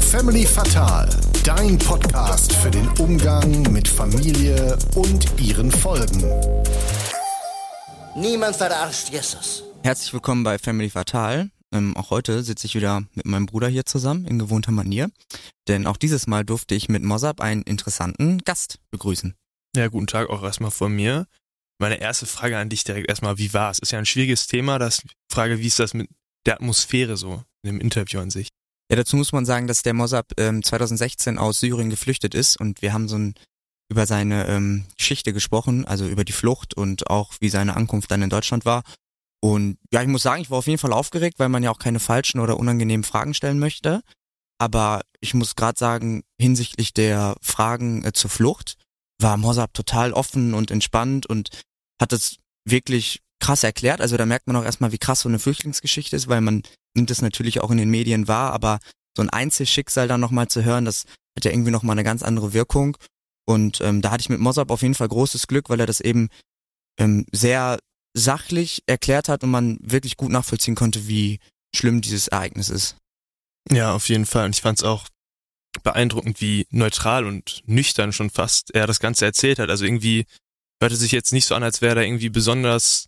[0.00, 1.10] Family Fatal,
[1.44, 6.24] dein Podcast für den Umgang mit Familie und ihren Folgen.
[8.16, 9.62] Niemand verarscht Jesus.
[9.82, 11.50] Herzlich willkommen bei Family Fatal.
[11.70, 15.10] Ähm, auch heute sitze ich wieder mit meinem Bruder hier zusammen in gewohnter Manier.
[15.68, 19.34] Denn auch dieses Mal durfte ich mit Mossab einen interessanten Gast begrüßen.
[19.76, 21.26] Ja, guten Tag auch erstmal von mir.
[21.78, 23.78] Meine erste Frage an dich direkt erstmal, wie war es?
[23.80, 26.08] Ist ja ein schwieriges Thema, das Frage, wie ist das mit
[26.48, 28.48] der Atmosphäre so in dem Interview an sich?
[28.90, 32.80] Ja, dazu muss man sagen, dass der Mossab ähm, 2016 aus Syrien geflüchtet ist und
[32.80, 33.34] wir haben so ein
[33.90, 38.22] über seine ähm, Geschichte gesprochen, also über die Flucht und auch wie seine Ankunft dann
[38.22, 38.82] in Deutschland war.
[39.40, 41.78] Und ja, ich muss sagen, ich war auf jeden Fall aufgeregt, weil man ja auch
[41.78, 44.02] keine falschen oder unangenehmen Fragen stellen möchte.
[44.58, 48.74] Aber ich muss gerade sagen, hinsichtlich der Fragen äh, zur Flucht
[49.20, 51.50] war Mossab total offen und entspannt und
[52.00, 54.00] hat es wirklich krass erklärt.
[54.00, 56.62] Also da merkt man auch erstmal, wie krass so eine Flüchtlingsgeschichte ist, weil man
[56.94, 58.80] nimmt es natürlich auch in den Medien wahr, aber
[59.16, 61.04] so ein Einzelschicksal dann nochmal zu hören, das
[61.36, 62.96] hat ja irgendwie nochmal eine ganz andere Wirkung.
[63.46, 66.00] Und ähm, da hatte ich mit Mossab auf jeden Fall großes Glück, weil er das
[66.00, 66.28] eben
[66.98, 67.78] ähm, sehr
[68.14, 71.38] sachlich erklärt hat und man wirklich gut nachvollziehen konnte, wie
[71.74, 72.96] schlimm dieses Ereignis ist.
[73.70, 74.46] Ja, auf jeden Fall.
[74.46, 75.08] Und ich fand es auch
[75.82, 79.70] beeindruckend, wie neutral und nüchtern schon fast er das Ganze erzählt hat.
[79.70, 80.26] Also irgendwie
[80.80, 83.06] hörte sich jetzt nicht so an, als wäre er irgendwie besonders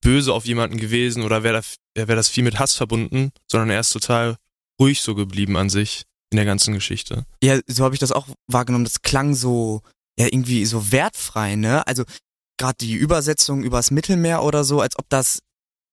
[0.00, 1.62] böse auf jemanden gewesen oder wäre
[1.94, 4.36] da, wäre das viel mit Hass verbunden, sondern er ist total
[4.80, 7.26] ruhig so geblieben an sich in der ganzen Geschichte.
[7.42, 8.84] Ja, so habe ich das auch wahrgenommen.
[8.84, 9.82] Das klang so,
[10.18, 11.86] ja, irgendwie so wertfrei, ne?
[11.86, 12.04] Also
[12.58, 15.40] gerade die Übersetzung übers Mittelmeer oder so, als ob das,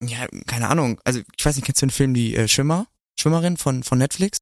[0.04, 2.88] ja, keine Ahnung, also ich weiß nicht, kennst du den Film Die äh, Schwimmer?
[3.20, 4.38] Schwimmerin von, von Netflix?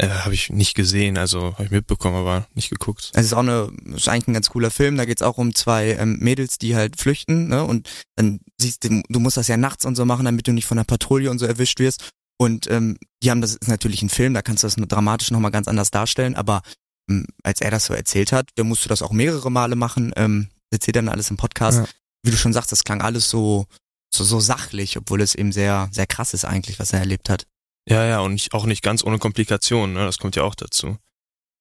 [0.00, 3.10] Äh, habe ich nicht gesehen, also habe ich mitbekommen, aber nicht geguckt.
[3.14, 4.96] Es ist auch eine, ist eigentlich ein ganz cooler Film.
[4.96, 7.64] Da geht's auch um zwei ähm, Mädels, die halt flüchten, ne?
[7.64, 10.66] Und dann siehst du, du musst das ja nachts und so machen, damit du nicht
[10.66, 12.10] von der Patrouille und so erwischt wirst.
[12.38, 15.50] Und ähm, die haben das ist natürlich ein Film, da kannst du das dramatisch nochmal
[15.50, 16.62] ganz anders darstellen, aber
[17.10, 20.12] ähm, als er das so erzählt hat, der musste das auch mehrere Male machen.
[20.14, 21.78] Ähm, erzählt dann alles im Podcast.
[21.78, 21.86] Ja.
[22.22, 23.66] Wie du schon sagst, das klang alles so,
[24.14, 27.46] so, so sachlich, obwohl es eben sehr, sehr krass ist eigentlich, was er erlebt hat.
[27.88, 30.04] Ja, ja, und nicht, auch nicht ganz ohne Komplikationen, ne?
[30.04, 30.98] das kommt ja auch dazu.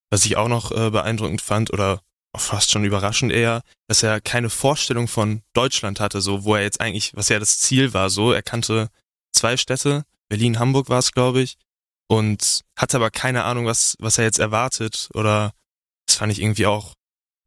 [0.10, 2.02] Was ich auch noch äh, beeindruckend fand oder
[2.36, 6.82] fast schon überraschend eher, dass er keine Vorstellung von Deutschland hatte, so wo er jetzt
[6.82, 8.90] eigentlich, was ja das Ziel war, so er kannte
[9.32, 11.56] zwei Städte, Berlin, Hamburg war es, glaube ich,
[12.08, 15.54] und hatte aber keine Ahnung, was was er jetzt erwartet oder
[16.06, 16.94] das fand ich irgendwie auch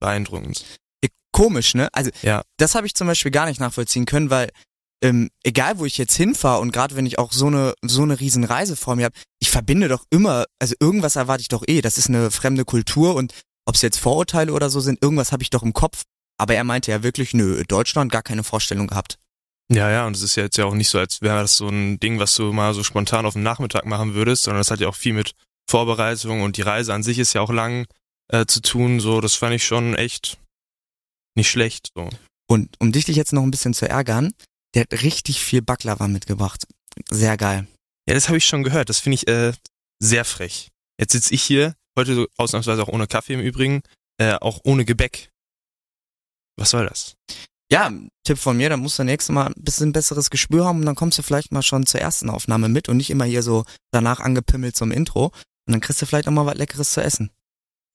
[0.01, 0.65] beeindruckend.
[1.33, 1.89] Komisch, ne?
[1.93, 2.43] Also ja.
[2.57, 4.51] das habe ich zum Beispiel gar nicht nachvollziehen können, weil
[5.03, 8.21] ähm, egal wo ich jetzt hinfahre und gerade wenn ich auch so eine so eine
[8.21, 11.81] riesen Reise vor mir habe, ich verbinde doch immer, also irgendwas erwarte ich doch eh.
[11.81, 13.33] Das ist eine fremde Kultur und
[13.67, 16.03] ob es jetzt Vorurteile oder so sind, irgendwas habe ich doch im Kopf.
[16.39, 19.19] Aber er meinte ja wirklich, nö, Deutschland gar keine Vorstellung gehabt.
[19.73, 21.69] Ja, ja, und es ist ja jetzt ja auch nicht so, als wäre das so
[21.69, 24.81] ein Ding, was du mal so spontan auf den Nachmittag machen würdest, sondern das hat
[24.81, 25.33] ja auch viel mit
[25.69, 27.87] Vorbereitung und die Reise an sich ist ja auch lang
[28.29, 28.99] äh, zu tun.
[28.99, 30.39] So, das fand ich schon echt
[31.37, 31.91] nicht schlecht.
[31.95, 32.09] So.
[32.49, 34.33] Und um dich jetzt noch ein bisschen zu ärgern,
[34.75, 36.67] der hat richtig viel Baklava mitgebracht.
[37.11, 37.67] Sehr geil.
[38.09, 38.89] Ja, das habe ich schon gehört.
[38.89, 39.53] Das finde ich äh,
[39.99, 40.71] sehr frech.
[40.99, 43.83] Jetzt sitze ich hier, heute so ausnahmsweise auch ohne Kaffee im Übrigen,
[44.19, 45.31] äh, auch ohne Gebäck.
[46.57, 47.15] Was soll das?
[47.73, 47.93] Ja,
[48.25, 50.97] Tipp von mir, dann musst du nächstes Mal ein bisschen besseres Gespür haben und dann
[50.97, 54.21] kommst du vielleicht mal schon zur ersten Aufnahme mit und nicht immer hier so danach
[54.21, 55.27] angepimmelt zum Intro.
[55.67, 57.31] Und dann kriegst du vielleicht auch mal was Leckeres zu essen.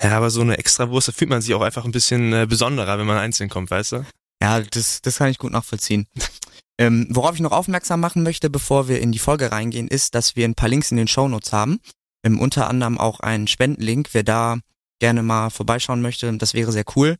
[0.02, 2.46] Ja, aber so eine extra Wurst, da fühlt man sich auch einfach ein bisschen äh,
[2.47, 4.06] besonderer, wenn man einzeln kommt, weißt du?
[4.42, 6.07] Ja, das, das kann ich gut nachvollziehen.
[6.78, 10.36] ähm, worauf ich noch aufmerksam machen möchte, bevor wir in die Folge reingehen, ist, dass
[10.36, 11.80] wir ein paar Links in den Shownotes haben.
[12.24, 14.09] Ähm, unter anderem auch einen Spendenlink.
[14.13, 14.58] Wer da
[15.00, 17.18] gerne mal vorbeischauen möchte, das wäre sehr cool.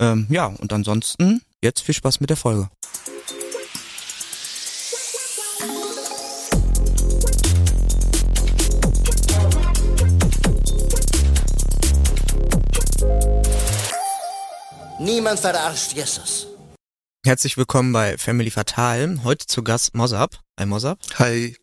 [0.00, 2.68] Ähm, ja, und ansonsten jetzt viel Spaß mit der Folge.
[15.00, 16.53] Niemand verarscht Jesus.
[17.26, 19.24] Herzlich willkommen bei Family Fatal.
[19.24, 20.42] Heute zu Gast Mossab.
[20.60, 20.98] Hi Mossab.
[21.18, 21.56] Hi.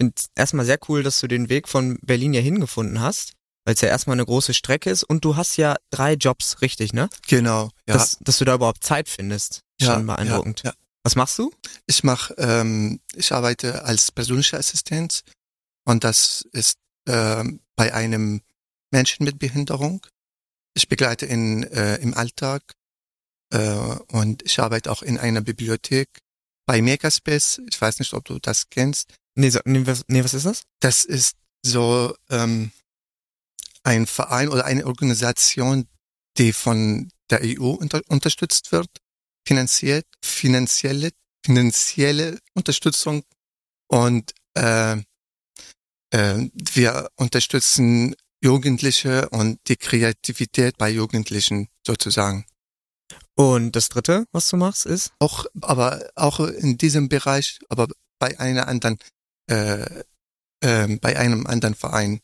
[0.00, 3.32] Und erstmal sehr cool, dass du den Weg von Berlin ja hingefunden hast,
[3.64, 6.92] weil es ja erstmal eine große Strecke ist und du hast ja drei Jobs, richtig,
[6.92, 7.10] ne?
[7.26, 7.94] Genau, ja.
[7.94, 9.62] Dass, dass du da überhaupt Zeit findest.
[9.80, 10.62] Ja, Schon beeindruckend.
[10.62, 10.76] Ja, ja.
[11.02, 11.52] Was machst du?
[11.86, 15.22] Ich mache, ähm, ich arbeite als persönlicher Assistent
[15.84, 16.78] und das ist
[17.08, 18.42] ähm, bei einem
[18.92, 20.06] Menschen mit Behinderung.
[20.74, 22.62] Ich begleite ihn äh, im Alltag
[23.52, 26.08] und ich arbeite auch in einer Bibliothek
[26.66, 27.60] bei Makerspace.
[27.68, 29.12] Ich weiß nicht, ob du das kennst.
[29.34, 30.62] Nee, so, nee, was, nee was ist das?
[30.80, 32.70] Das ist so ähm,
[33.82, 35.88] ein Verein oder eine Organisation,
[36.38, 38.88] die von der EU unter, unterstützt wird,
[39.46, 41.10] finanziert, finanzielle,
[41.44, 43.22] finanzielle Unterstützung.
[43.88, 44.98] Und äh,
[46.10, 52.46] äh, wir unterstützen Jugendliche und die Kreativität bei Jugendlichen sozusagen.
[53.40, 55.12] Und das dritte, was du machst, ist?
[55.18, 57.88] Auch, aber auch in diesem Bereich, aber
[58.18, 58.98] bei einer anderen,
[59.50, 60.02] äh,
[60.60, 62.20] äh, bei einem anderen Verein.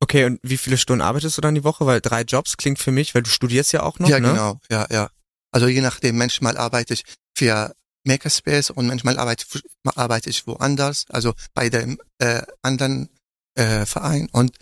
[0.00, 1.86] Okay, und wie viele Stunden arbeitest du dann die Woche?
[1.86, 4.30] Weil drei Jobs klingt für mich, weil du studierst ja auch noch, ja, ne?
[4.30, 5.08] genau, ja, ja.
[5.52, 7.04] Also je nachdem, manchmal arbeite ich
[7.38, 7.72] für
[8.02, 9.46] Makerspace und manchmal arbeite,
[9.94, 13.08] arbeite ich woanders, also bei dem äh, anderen
[13.54, 14.28] äh, Verein.
[14.32, 14.56] Und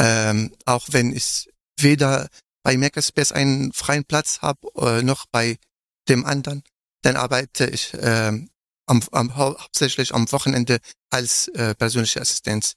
[0.00, 1.48] ähm, auch wenn ich
[1.78, 2.26] weder
[2.66, 5.56] bei Makerspace einen freien Platz habe, äh, noch bei
[6.08, 6.64] dem anderen,
[7.02, 8.50] dann arbeite ich ähm,
[8.86, 12.74] am, am, hauptsächlich am Wochenende als äh, persönliche Assistenz.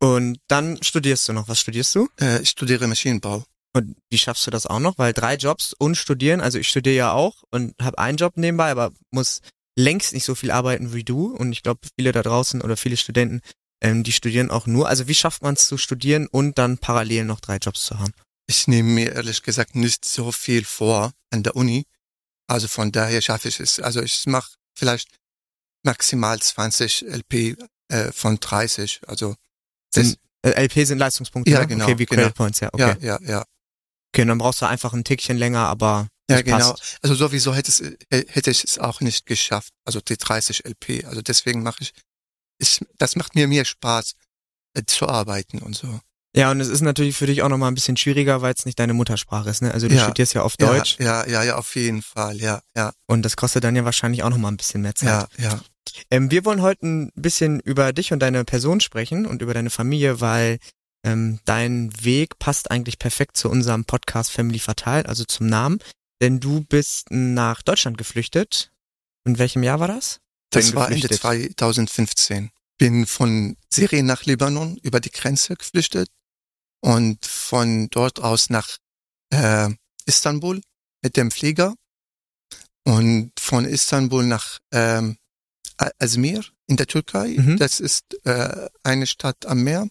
[0.00, 1.46] Und dann studierst du noch.
[1.46, 2.08] Was studierst du?
[2.20, 3.44] Äh, ich studiere Maschinenbau.
[3.76, 4.98] Und wie schaffst du das auch noch?
[4.98, 8.72] Weil drei Jobs und studieren, also ich studiere ja auch und habe einen Job nebenbei,
[8.72, 9.40] aber muss
[9.78, 11.28] längst nicht so viel arbeiten wie du.
[11.28, 13.40] Und ich glaube, viele da draußen oder viele Studenten,
[13.84, 14.88] ähm, die studieren auch nur.
[14.88, 18.12] Also wie schafft man es zu studieren und dann parallel noch drei Jobs zu haben?
[18.50, 21.86] Ich nehme mir ehrlich gesagt nicht so viel vor an der Uni.
[22.48, 23.78] Also von daher schaffe ich es.
[23.78, 25.08] Also ich mache vielleicht
[25.84, 27.56] maximal 20 LP
[27.88, 29.02] äh, von 30.
[29.06, 29.34] Also
[29.94, 31.66] Sind, äh, LP sind Leistungspunkte, Ja, ne?
[31.66, 32.22] genau, Okay, wie genau.
[32.22, 32.96] Credit Points, ja, okay.
[33.00, 33.44] ja, ja, ja.
[34.14, 36.72] Okay, dann brauchst du einfach ein Tickchen länger, aber Ja, genau.
[36.72, 36.98] passt.
[37.02, 37.96] Also sowieso hätte, es, äh,
[38.28, 39.74] hätte ich es auch nicht geschafft.
[39.84, 41.04] Also die 30 LP.
[41.04, 41.92] Also deswegen mache ich,
[42.58, 44.14] ich, das macht mir mehr Spaß
[44.74, 46.00] äh, zu arbeiten und so.
[46.38, 48.78] Ja, und es ist natürlich für dich auch nochmal ein bisschen schwieriger, weil es nicht
[48.78, 49.72] deine Muttersprache ist, ne?
[49.74, 50.04] Also du Ja.
[50.04, 52.36] studierst ja auf Deutsch Ja, ja, ja, auf jeden Fall.
[52.36, 55.08] Ja, ja, und das kostet dann ja wahrscheinlich auch nochmal ein bisschen mehr Zeit.
[55.08, 55.60] ja, ja.
[56.10, 59.70] Ähm, wir wollen heute ein bisschen über dich und deine Person sprechen und über deine
[59.70, 60.58] Familie, weil
[61.04, 65.80] ähm, dein Weg passt eigentlich perfekt zu unserem Podcast Family Fatal, also zum Namen.
[66.20, 68.70] Denn du bist nach Deutschland geflüchtet.
[69.24, 70.20] In welchem Jahr war das?
[70.50, 71.58] Das war Ende geflüchtet.
[71.58, 72.50] 2015.
[72.78, 76.08] Bin von Syrien nach Libanon über die Grenze geflüchtet
[76.80, 78.78] und von dort aus nach
[79.30, 79.70] äh,
[80.06, 80.60] Istanbul
[81.02, 81.74] mit dem Flieger
[82.84, 85.16] und von Istanbul nach ähm,
[85.76, 87.36] Azmir in der Türkei.
[87.38, 87.56] Mhm.
[87.58, 89.88] Das ist äh, eine Stadt am Meer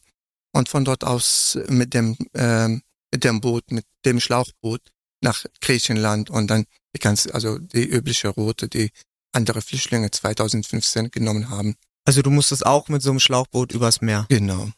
[0.52, 2.82] und von dort aus mit dem ähm,
[3.12, 4.82] mit dem Boot, mit dem Schlauchboot
[5.22, 8.92] nach Griechenland und dann die ganze, also die übliche Route, die
[9.32, 11.76] andere Flüchtlinge 2015 genommen haben.
[12.06, 14.26] Also du musstest auch mit so einem Schlauchboot übers Meer.
[14.30, 14.70] Genau.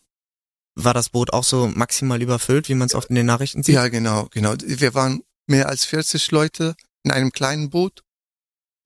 [0.81, 3.76] War das Boot auch so maximal überfüllt, wie man es oft in den Nachrichten sieht?
[3.76, 4.54] Ja, genau, genau.
[4.64, 8.04] Wir waren mehr als 40 Leute in einem kleinen Boot.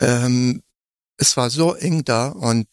[0.01, 0.63] Ähm,
[1.18, 2.68] es war so eng da und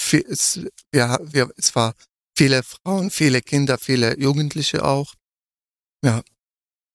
[0.00, 0.60] viel, es,
[0.90, 1.94] wir, wir, es war
[2.36, 5.14] viele Frauen, viele Kinder, viele Jugendliche auch.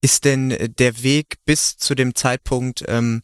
[0.03, 3.21] Ist denn der Weg bis zu dem Zeitpunkt, ähm,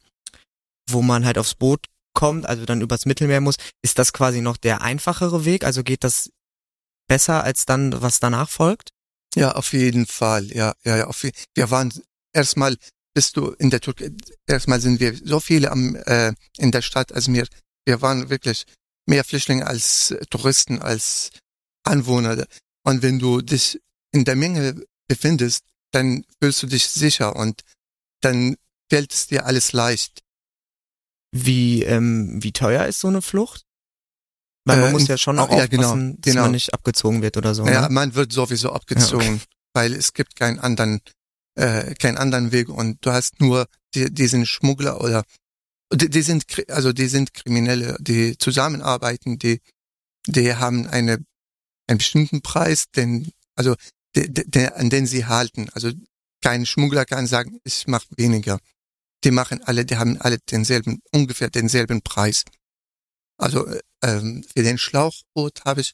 [0.89, 4.57] wo man halt aufs Boot kommt, also dann übers Mittelmeer muss, ist das quasi noch
[4.57, 5.63] der einfachere Weg?
[5.63, 6.29] Also geht das
[7.07, 8.89] besser als dann, was danach folgt?
[9.35, 10.45] Ja, auf jeden Fall.
[10.47, 11.07] Ja, ja, ja.
[11.07, 11.93] Auf, wir waren
[12.33, 12.77] erstmal,
[13.13, 14.11] bist du in der Türkei,
[14.47, 17.47] erstmal sind wir so viele am, äh, in der Stadt Azmir.
[17.85, 18.65] Wir waren wirklich
[19.05, 21.31] mehr Flüchtlinge als Touristen, als
[21.83, 22.45] Anwohner.
[22.83, 23.79] Und wenn du dich
[24.11, 27.63] in der Menge befindest, dann fühlst du dich sicher und
[28.21, 28.57] dann
[28.89, 30.21] fällt es dir alles leicht.
[31.31, 33.66] Wie, ähm, wie teuer ist so eine Flucht?
[34.67, 36.41] Weil man Äh, muss ja schon auch ja, aufpassen, genau, dass genau.
[36.43, 37.65] man nicht abgezogen wird oder so.
[37.65, 37.89] Ja, ne?
[37.89, 39.41] man wird sowieso abgezogen,
[39.73, 41.01] weil es gibt keinen anderen,
[41.55, 45.23] äh, keinen anderen Weg und du hast nur die, diesen Schmuggler oder
[45.93, 49.61] die, die sind also die sind Kriminelle, die zusammenarbeiten, die
[50.27, 51.23] die haben eine
[51.87, 53.75] einen bestimmten Preis, den also
[54.15, 55.69] de, de, de, an den sie halten.
[55.73, 55.91] Also
[56.43, 58.59] kein Schmuggler kann sagen, ich mache weniger.
[59.23, 62.43] Die machen alle, die haben alle denselben ungefähr denselben Preis.
[63.37, 65.93] Also äh, ähm, für den Schlauchboot habe ich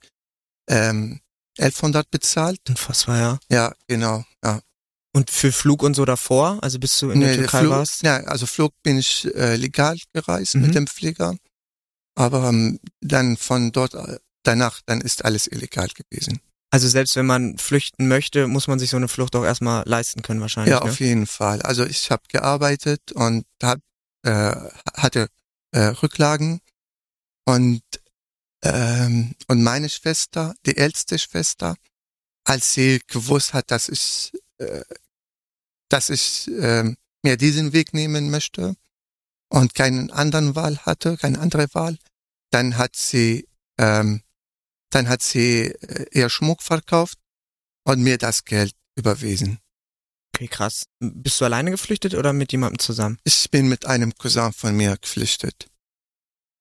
[0.69, 1.19] ähm,
[1.59, 2.59] 1100 bezahlt.
[2.69, 3.39] Unfassbar, ja.
[3.49, 4.23] Ja, genau.
[4.43, 4.61] Ja.
[5.15, 8.01] Und für Flug und so davor, also bis du in der Nee, Türkei Flug, warst?
[8.01, 10.61] Ja, also Flug bin ich äh, legal gereist Mhm.
[10.61, 11.35] mit dem Flieger,
[12.15, 16.39] aber ähm, dann von dort äh, danach, dann ist alles illegal gewesen.
[16.71, 20.23] Also selbst wenn man flüchten möchte, muss man sich so eine Flucht auch erstmal leisten
[20.23, 20.71] können wahrscheinlich.
[20.71, 20.89] Ja, ne?
[20.89, 21.61] auf jeden Fall.
[21.61, 23.77] Also ich habe gearbeitet und hab,
[24.25, 24.55] äh,
[24.95, 25.27] hatte
[25.71, 26.61] äh, Rücklagen
[27.45, 27.81] und
[28.63, 31.75] ähm, und meine Schwester, die älteste Schwester,
[32.45, 34.83] als sie gewusst hat, dass ich äh,
[35.89, 38.75] dass ich äh, mir diesen Weg nehmen möchte
[39.49, 41.97] und keinen anderen Wahl hatte, keine andere Wahl,
[42.51, 44.21] dann hat sie ähm,
[44.89, 47.19] dann hat sie äh, ihr Schmuck verkauft
[47.83, 49.59] und mir das Geld überwiesen.
[50.35, 50.85] Okay, krass.
[50.99, 53.19] Bist du alleine geflüchtet oder mit jemandem zusammen?
[53.23, 55.67] Ich bin mit einem Cousin von mir geflüchtet.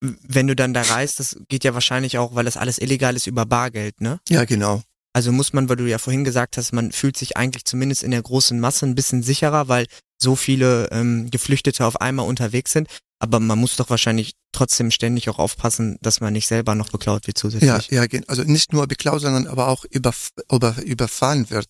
[0.02, 3.26] Wenn du dann da reist, das geht ja wahrscheinlich auch, weil das alles illegal ist,
[3.26, 4.20] über Bargeld, ne?
[4.28, 4.82] Ja, genau.
[5.12, 8.10] Also muss man, weil du ja vorhin gesagt hast, man fühlt sich eigentlich zumindest in
[8.10, 9.86] der großen Masse ein bisschen sicherer, weil
[10.20, 12.88] so viele ähm, Geflüchtete auf einmal unterwegs sind.
[13.18, 17.26] Aber man muss doch wahrscheinlich trotzdem ständig auch aufpassen, dass man nicht selber noch beklaut
[17.26, 17.90] wird zusätzlich.
[17.90, 21.66] Ja, ja, also nicht nur beklaut, sondern aber auch überf über, überfahren wird.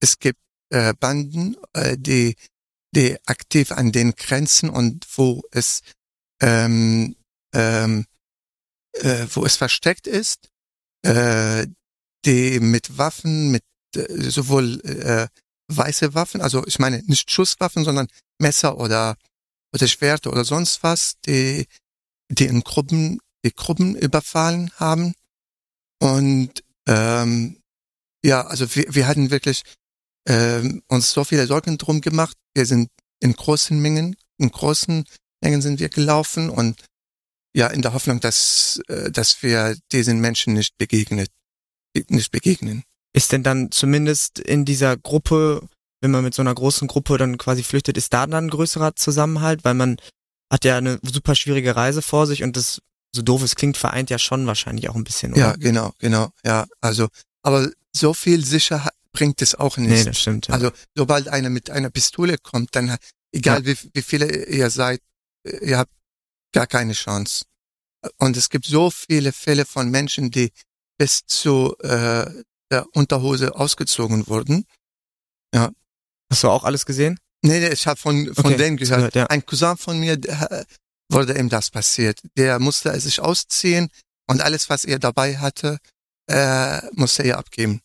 [0.00, 0.40] Es gibt
[0.70, 2.34] äh, Banden, äh, die,
[2.96, 5.82] die aktiv an den Grenzen und wo es
[6.40, 7.14] ähm,
[7.54, 8.06] ähm,
[8.92, 10.48] äh, wo es versteckt ist,
[11.02, 11.66] äh,
[12.24, 13.62] die mit Waffen, mit
[13.96, 15.28] äh, sowohl äh,
[15.68, 19.16] weiße Waffen, also ich meine nicht Schusswaffen, sondern Messer oder
[19.74, 21.66] oder Schwerte oder sonst was, die
[22.28, 25.14] die in Gruppen die Gruppen überfallen haben
[26.00, 27.62] und ähm,
[28.24, 29.62] ja, also wir, wir hatten wirklich
[30.28, 32.36] ähm, uns so viele Sorgen drum gemacht.
[32.54, 32.88] Wir sind
[33.20, 35.04] in großen Mengen, in großen
[35.42, 36.84] Mengen sind wir gelaufen und
[37.54, 41.30] ja, in der Hoffnung, dass, äh, dass wir diesen Menschen nicht begegnet,
[42.08, 42.84] nicht begegnen.
[43.12, 45.68] Ist denn dann zumindest in dieser Gruppe,
[46.00, 48.96] wenn man mit so einer großen Gruppe dann quasi flüchtet, ist da dann ein größerer
[48.96, 49.64] Zusammenhalt?
[49.64, 49.96] Weil man
[50.50, 52.80] hat ja eine super schwierige Reise vor sich und das,
[53.14, 55.40] so doof es klingt, vereint ja schon wahrscheinlich auch ein bisschen, oder?
[55.40, 56.66] Ja, genau, genau, ja.
[56.80, 57.08] Also,
[57.42, 59.90] aber so viel Sicherheit bringt es auch nicht.
[59.90, 60.48] Nee, das stimmt.
[60.48, 60.54] Ja.
[60.54, 62.96] Also sobald einer mit einer Pistole kommt, dann
[63.30, 65.00] egal wie, wie viele ihr seid,
[65.44, 65.92] ihr habt
[66.52, 67.44] gar keine Chance.
[68.18, 70.50] Und es gibt so viele Fälle von Menschen, die
[70.98, 72.30] bis zu äh,
[72.70, 74.66] der Unterhose ausgezogen wurden.
[76.32, 77.18] Hast du auch alles gesehen?
[77.42, 79.26] Nee, nee ich habe von, von Okay, denen gehört, ja.
[79.26, 80.64] Ein Cousin von mir, der,
[81.10, 82.20] wurde ihm das passiert.
[82.38, 83.90] Der musste sich ausziehen
[84.26, 85.76] und alles, was er dabei hatte,
[86.30, 87.82] äh, musste er abgeben.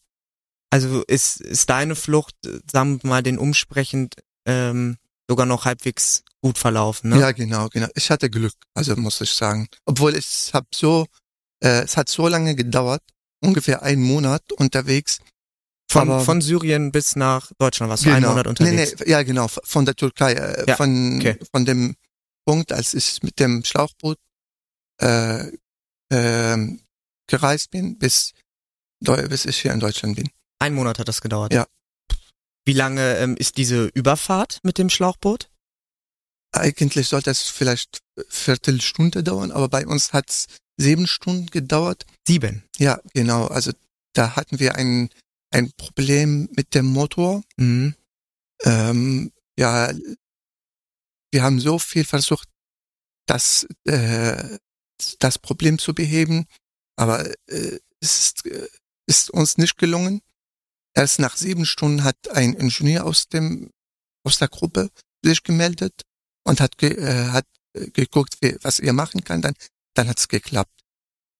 [0.69, 4.95] Also ist, ist deine Flucht, äh, sagen wir mal, den umsprechend ähm,
[5.27, 7.19] sogar noch halbwegs gut verlaufen, ne?
[7.19, 7.87] Ja, genau, genau.
[7.95, 9.67] Ich hatte Glück, also muss ich sagen.
[9.85, 11.05] Obwohl ich habe so,
[11.63, 13.03] äh, es hat so lange gedauert,
[13.41, 15.19] ungefähr einen Monat unterwegs.
[15.89, 18.93] Von, aber- von Syrien bis nach Deutschland warst du einen Monat unterwegs.
[18.99, 21.37] Nee, nee, ja, genau, von der Türkei, äh, Ja, von, okay.
[21.51, 21.95] von dem
[22.45, 24.17] Punkt, als ich mit dem Schlauchboot
[25.01, 25.51] äh,
[26.11, 26.81] ähm,
[27.27, 28.33] gereist bin, bis,
[28.99, 30.29] bis ich hier in Deutschland bin.
[30.59, 31.53] Ein Monat hat das gedauert.
[31.53, 31.67] Ja.
[32.65, 35.49] Wie lange ähm, ist diese Überfahrt mit dem Schlauchboot?
[36.59, 37.99] Eigentlich sollte es vielleicht
[38.29, 40.47] Viertelstunde dauern, aber bei uns hat es
[40.77, 42.05] sieben Stunden gedauert.
[42.27, 42.63] Sieben.
[42.77, 43.47] Ja, genau.
[43.47, 43.71] Also
[44.13, 45.09] da hatten wir ein,
[45.51, 47.43] ein Problem mit dem Motor.
[47.57, 47.95] Mhm.
[48.63, 49.91] Ähm, ja,
[51.31, 52.47] wir haben so viel versucht,
[53.25, 54.57] das, äh,
[55.19, 56.45] das Problem zu beheben,
[56.95, 58.67] aber äh, es ist, äh,
[59.07, 60.21] ist uns nicht gelungen.
[60.93, 63.71] Erst nach sieben Stunden hat ein Ingenieur aus dem
[64.23, 64.89] aus der Gruppe
[65.23, 66.03] sich gemeldet
[66.47, 67.45] und hat ge, äh, hat
[67.93, 69.41] geguckt, wie, was er machen kann.
[69.41, 69.53] Dann
[69.93, 70.71] dann hat's geklappt.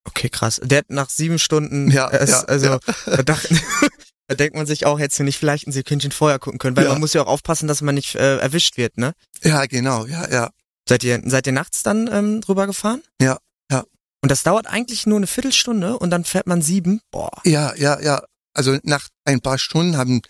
[0.07, 0.59] Okay, krass.
[0.63, 2.79] Der hat nach sieben Stunden, Ja, äh, es- ja, also ja.
[3.05, 3.47] Da, dacht,
[4.27, 6.85] da denkt man sich auch, hättest du nicht vielleicht ein Sekündchen vorher gucken können, weil
[6.85, 6.91] Ja.
[6.91, 9.13] man muss ja auch aufpassen, dass man nicht äh, erwischt wird, ne?
[9.43, 10.49] Ja, genau, ja, ja.
[10.87, 13.03] Seid ihr, seid ihr nachts dann ähm, drüber gefahren?
[13.21, 13.37] Ja,
[13.69, 13.83] ja.
[14.21, 17.01] Und das dauert eigentlich nur eine Viertelstunde und dann fährt man sieben.
[17.11, 17.29] Boah.
[17.45, 18.23] Ja, ja, ja.
[18.53, 20.21] Also nach ein paar Stunden haben,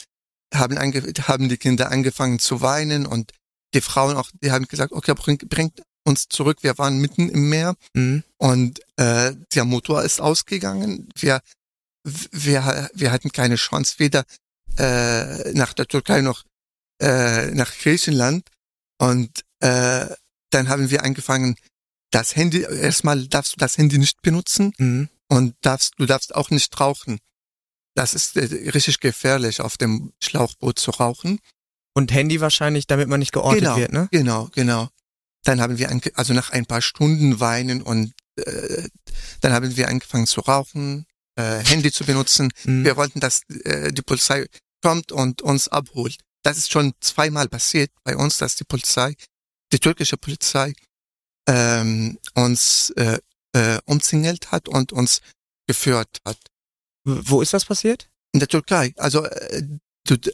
[0.54, 3.32] haben, haben die Kinder angefangen zu weinen und
[3.74, 6.60] die Frauen auch, die haben gesagt, okay, bringt, bringt uns zurück.
[6.62, 8.24] Wir waren mitten im Meer Mhm.
[8.38, 11.10] und äh, der Motor ist ausgegangen.
[11.16, 11.42] Wir,
[12.32, 14.24] wir, wir hatten keine Chance, weder
[14.78, 16.44] äh, nach der Türkei noch
[17.02, 18.48] äh, nach Griechenland.
[19.00, 20.08] Und äh,
[20.50, 21.56] dann haben wir angefangen,
[22.12, 25.10] das Handy, erstmal darfst du das Handy nicht benutzen Mhm.
[25.28, 27.20] und darfst, du darfst auch nicht rauchen.
[27.96, 31.40] Das ist äh, richtig gefährlich, auf dem Schlauchboot zu rauchen.
[31.98, 34.08] Und Handy wahrscheinlich, damit man nicht geortet genau, wird, ne?
[34.12, 34.88] genau, genau.
[35.44, 38.88] Dann haben wir, also nach ein paar Stunden weinen und äh,
[39.42, 42.51] dann haben wir angefangen zu rauchen, äh, Handy zu benutzen.
[42.66, 42.86] Mhm.
[42.86, 44.46] Wir wollten, dass äh, die Polizei
[44.84, 46.20] kommt und uns abholt.
[46.44, 49.16] Das ist schon zweimal passiert bei uns, dass die Polizei,
[49.74, 50.74] die türkische Polizei,
[51.50, 53.18] ähm, uns äh,
[53.54, 55.22] äh, umzingelt hat und uns
[55.66, 56.38] geführt hat.
[57.06, 58.08] Wo ist das passiert?
[58.34, 58.94] In der Türkei.
[58.98, 59.63] Also äh,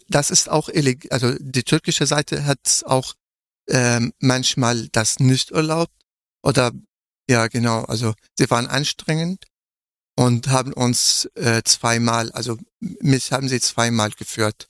[0.09, 1.09] das ist auch illegal.
[1.11, 3.13] Also die türkische Seite hat auch
[3.67, 5.93] ähm, manchmal das nicht erlaubt.
[6.43, 6.71] Oder
[7.29, 7.83] ja, genau.
[7.85, 9.45] Also sie waren anstrengend
[10.15, 14.67] und haben uns äh, zweimal, also mich haben sie zweimal geführt.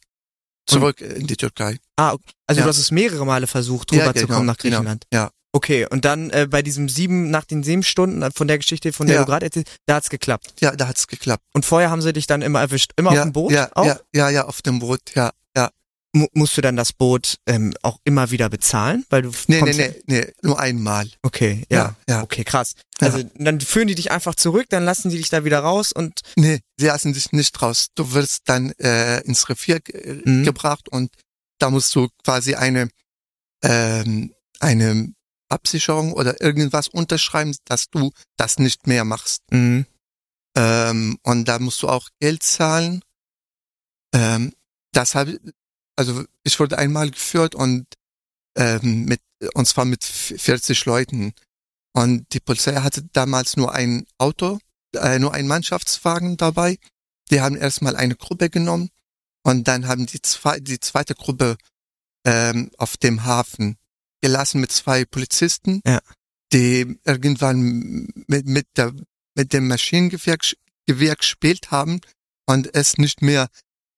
[0.66, 1.78] Zurück in die Türkei.
[1.98, 2.32] Ah, okay.
[2.48, 2.66] also Ja.
[2.66, 5.06] du hast es mehrere Male versucht, Ja, rüberzukommen genau, nach Griechenland.
[5.10, 5.32] genau, ja.
[5.56, 8.92] Okay, und dann äh, bei diesem sieben, nach den sieben Stunden äh, von der Geschichte,
[8.92, 9.22] von der Ja.
[9.22, 10.56] du gerade erzählst, da hat's geklappt.
[10.62, 11.44] Ja, da hat's geklappt.
[11.54, 12.92] Und vorher haben sie dich dann immer erwischt.
[12.96, 13.86] Immer ja, auf dem Boot ja, auch?
[13.86, 15.70] ja, ja, ja, auf dem Boot, ja, ja.
[16.12, 19.06] mu musst du dann das Boot ähm, auch immer wieder bezahlen?
[19.12, 21.08] Weil du Nee, nee, nee, nee, nur einmal.
[21.22, 21.78] Okay, ja.
[21.78, 22.24] Ja, ja.
[22.24, 22.74] Okay, krass.
[23.00, 23.10] Ja.
[23.10, 26.22] Also dann führen die dich einfach zurück, dann lassen die dich da wieder raus und
[26.36, 27.90] Nee, sie lassen dich nicht raus.
[27.94, 29.82] Du wirst dann äh, ins Revier
[30.26, 30.46] Mhm.
[30.46, 31.12] gebracht und
[31.60, 32.90] da musst du quasi eine,
[33.64, 35.14] ähm, eine
[35.54, 39.44] Absicherung oder irgendwas unterschreiben, dass du das nicht mehr machst.
[39.52, 39.86] mhm.
[40.56, 43.02] Ähm, und da musst du auch Geld zahlen.
[44.14, 44.54] Ähm,
[44.92, 45.40] das habe
[45.96, 47.86] also ich wurde einmal geführt und
[48.56, 49.22] ähm, mit
[49.54, 51.34] und zwar mit 40 Leuten.
[51.94, 54.60] Und die Polizei hatte damals nur ein Auto,
[54.96, 56.78] äh, nur einen Mannschaftswagen dabei.
[57.30, 58.90] Die haben erstmal eine Gruppe genommen
[59.44, 61.58] und dann haben die, zwei, die zweite Gruppe
[62.26, 63.78] ähm, auf dem Hafen
[64.24, 66.00] gelassen mit zwei Polizisten, Ja.
[66.54, 68.94] die irgendwann mit, mit, der,
[69.36, 70.38] mit dem Maschinengewehr
[70.88, 72.00] Gewehr gespielt haben
[72.46, 73.48] und es nicht mehr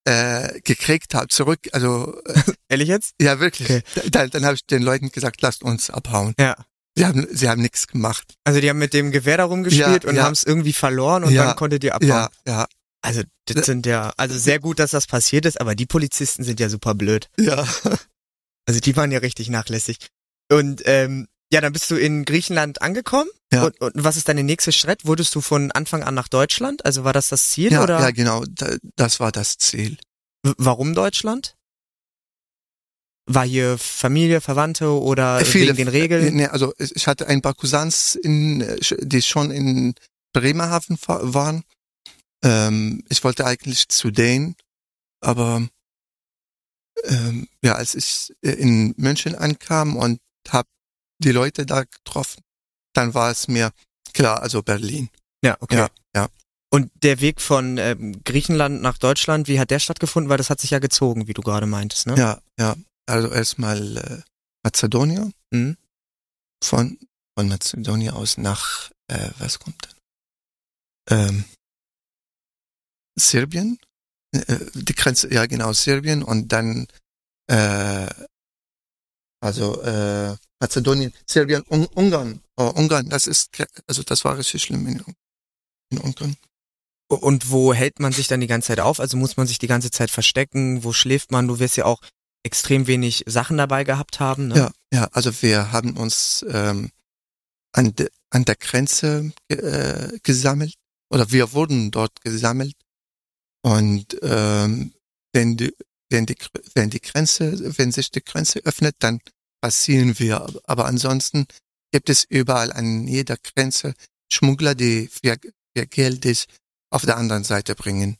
[0.08, 3.14] äh, gekriegt haben, zurück, also äh, Ehrlich jetzt?
[3.22, 3.70] ja wirklich.
[3.70, 4.10] Okay.
[4.12, 6.34] Dann, dann habe ich den Leuten gesagt, lasst uns abhauen.
[6.40, 6.56] Ja.
[6.98, 8.36] Sie haben, sie haben nichts gemacht.
[8.46, 10.24] Also die haben mit dem Gewehr darum gespielt Ja, und ja.
[10.24, 12.10] haben es irgendwie verloren und Ja, dann konntet ihr abhauen.
[12.10, 12.68] Ja, ja,
[13.02, 16.60] Also das sind ja, also sehr gut, dass das passiert ist, aber die Polizisten sind
[16.60, 17.30] ja super blöd.
[17.40, 17.68] ja.
[18.68, 19.98] Also die waren ja richtig nachlässig.
[20.52, 23.30] Und ähm, ja, dann bist du in Griechenland angekommen.
[23.54, 23.66] Ja.
[23.66, 25.06] Und, und was ist dein nächster Schritt?
[25.06, 26.84] Wurdest du von Anfang an nach Deutschland?
[26.86, 28.44] Also war das das Ziel Ja, oder ja, genau.
[28.50, 29.98] Da, das war das Ziel.
[30.44, 31.56] w- warum Deutschland?
[33.28, 36.36] War hier Familie, Verwandte oder Äh, viele- wegen den Regeln?
[36.36, 39.96] Nee, also ich hatte ein paar Cousins, in, äh, die schon in
[40.34, 41.64] Bremerhaven waren.
[42.44, 44.56] Ähm, ich wollte eigentlich zu denen,
[45.22, 45.68] aber
[47.06, 50.20] ähm, ja, als ich äh, in München ankam und
[50.52, 50.70] habe
[51.20, 52.42] die Leute da getroffen,
[52.94, 53.72] dann war es mir
[54.14, 55.10] klar, also Berlin.
[55.44, 55.78] Ja, okay.
[55.78, 56.28] Ja, ja.
[56.72, 60.30] Und der Weg von ähm, Griechenland nach Deutschland, wie hat der stattgefunden?
[60.30, 62.16] Weil das hat sich ja gezogen, wie du gerade meintest, ne?
[62.18, 62.76] Ja, ja.
[63.06, 64.22] Also erstmal äh,
[64.64, 65.34] Mazedonien.
[65.52, 65.78] Mhm.
[66.64, 66.98] Von,
[67.38, 69.88] von Mazedonien aus nach, äh, was kommt
[71.08, 71.30] dann?
[71.30, 71.46] Ähm,
[73.18, 73.78] Serbien.
[74.32, 76.88] Äh, die Grenze, ja genau, Serbien und dann
[77.48, 78.08] äh,
[79.40, 82.42] also äh, Mazedonien, Serbien, Un Ungarn.
[82.58, 83.52] Oh, Ungarn, das ist
[83.88, 85.04] also das war richtig schlimm in,
[85.92, 86.36] in Ungarn.
[87.08, 89.00] Und wo hält man sich dann die ganze Zeit auf?
[89.00, 90.84] Also muss man sich die ganze Zeit verstecken?
[90.84, 91.48] Wo schläft man?
[91.48, 92.02] Du wirst ja auch
[92.44, 94.48] extrem wenig Sachen dabei gehabt haben.
[94.48, 94.56] Ne?
[94.56, 96.90] Ja, ja, also wir haben uns ähm,
[97.74, 100.76] an, de, an der Grenze äh, gesammelt
[101.10, 102.76] oder wir wurden dort gesammelt
[103.62, 104.94] und ähm,
[105.34, 105.74] wenn die
[106.10, 106.36] wenn die
[106.74, 109.20] wenn die Grenze wenn sich die Grenze öffnet, dann
[109.62, 110.48] passieren wir.
[110.66, 111.48] Aber ansonsten
[111.92, 113.94] gibt es überall an jeder Grenze
[114.32, 115.38] Schmuggler, die für,
[115.76, 116.46] für Geld dich
[116.92, 118.18] auf der anderen Seite bringen.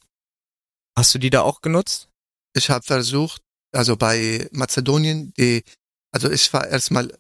[0.98, 2.10] Hast du die da auch genutzt?
[2.56, 3.42] Ich habe versucht,
[3.74, 5.64] also bei Mazedonien, die,
[6.12, 7.14] also ich war erstmal,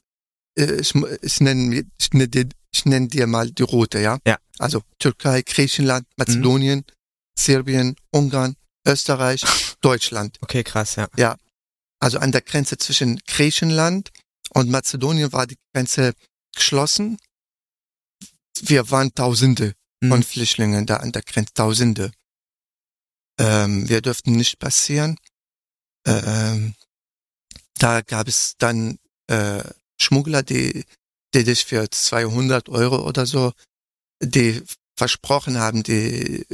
[0.57, 4.19] äh, ich, ich nenne ich nenn dir, ich nenn dir mal die Route, ja?
[4.25, 4.37] Ja.
[4.57, 6.85] Also Türkei, Griechenland, Mazedonien,
[7.37, 8.55] Serbien, Ungarn,
[8.87, 9.43] Österreich,
[9.85, 10.37] Deutschland.
[10.41, 11.37] Okay, krass, ja.
[11.99, 14.11] Also an der Grenze zwischen Griechenland
[14.49, 16.13] und Mazedonien war die Grenze
[16.55, 17.17] geschlossen.
[18.61, 20.09] Wir waren Tausende Mhm.
[20.09, 22.11] von Flüchtlingen da an der Grenze, Tausende.
[23.39, 25.17] Ähm, wir dürften nicht passieren.
[26.05, 26.75] Ähm,
[27.79, 29.63] da gab es dann äh,
[29.99, 30.85] Schmuggler, die,
[31.33, 33.53] die dich für 200 Euro oder so,
[34.21, 34.63] die
[34.97, 36.45] versprochen haben, die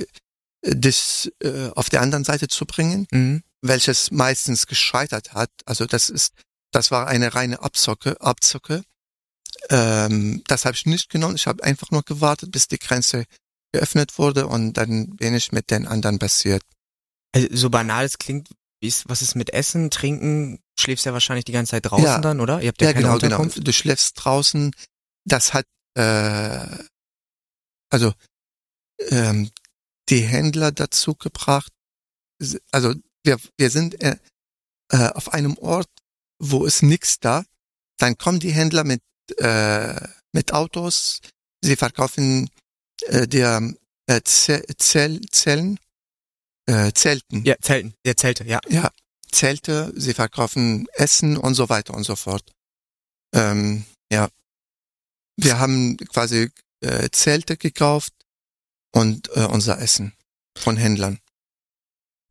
[0.64, 3.44] dich äh, auf der anderen Seite zu bringen, Mhm.
[3.62, 5.50] welches meistens gescheitert hat.
[5.66, 6.34] Also das ist,
[6.72, 8.84] das war eine reine Abzocke, Abzocke.
[9.70, 11.36] Ähm, das habe ich nicht genommen.
[11.36, 13.26] Ich habe einfach nur gewartet, bis die Grenze
[13.74, 16.64] geöffnet wurde und dann bin ich mit den anderen passiert.
[17.34, 18.50] Also, so banal es klingt,
[18.82, 20.60] wie ist, was ist mit Essen, Trinken?
[20.80, 22.20] Schläfst ja wahrscheinlich die ganze Zeit draußen Ja.
[22.20, 22.62] dann, oder?
[22.62, 23.46] Ihr habt ja, Ja, keine genau, genau.
[23.46, 24.74] Du schläfst draußen.
[25.26, 26.66] Das hat, äh,
[27.90, 28.14] also
[29.10, 29.52] ähm,
[30.12, 31.72] die Händler dazu gebracht.
[32.72, 32.94] Also
[33.24, 34.18] wir, wir sind äh,
[34.92, 35.90] äh, auf einem Ort,
[36.40, 37.44] wo ist nix da.
[37.98, 39.02] Dann kommen die Händler mit
[39.38, 41.22] äh, mit Autos.
[41.64, 42.50] Sie verkaufen
[43.08, 43.74] äh, dir
[44.08, 45.80] äh, Ze- Zell, Zellen,
[46.66, 47.44] äh, Zelten.
[47.46, 47.94] Ja, Zelten.
[48.06, 48.60] Ja, Zelte, ja.
[48.68, 48.92] Ja,
[49.32, 52.52] Zelte, sie verkaufen Essen und so weiter und so fort.
[53.34, 54.30] Ähm, ja.
[55.38, 56.50] Wir haben quasi
[56.82, 58.14] äh, Zelte gekauft
[58.92, 60.14] und äh, unser Essen
[60.58, 61.20] von Händlern.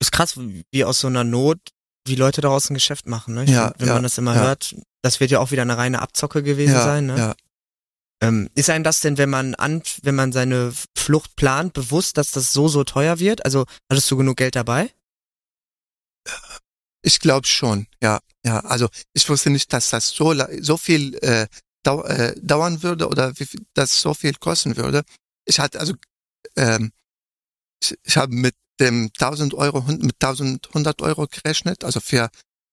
[0.01, 0.39] Ist krass,
[0.71, 1.59] wie aus so einer Not,
[2.07, 3.45] wie Leute daraus ein Geschäft machen, ne?
[3.45, 4.43] Ich Ja, find, wenn ja, man das immer ja.
[4.43, 7.19] hört, das wird ja auch wieder eine reine Abzocke gewesen ja, sein, ne?
[7.19, 7.35] ja.
[8.23, 12.31] Ähm, ist einem das denn, wenn man an, wenn man seine Flucht plant, bewusst, dass
[12.31, 13.45] das so, so teuer wird?
[13.47, 14.91] Also, hattest du genug Geld dabei?
[17.03, 18.61] Ich glaube schon, ja, ja.
[18.61, 21.47] Also ich wusste nicht, dass das so so viel äh,
[21.83, 25.03] dau äh, dauern würde oder wie viel, das so viel kosten würde.
[25.47, 25.95] Ich hatte also
[26.57, 26.93] ähm,
[27.83, 32.31] ich, ich habe mit dem 1000 Euro mit 1100 Euro gerechnet, also für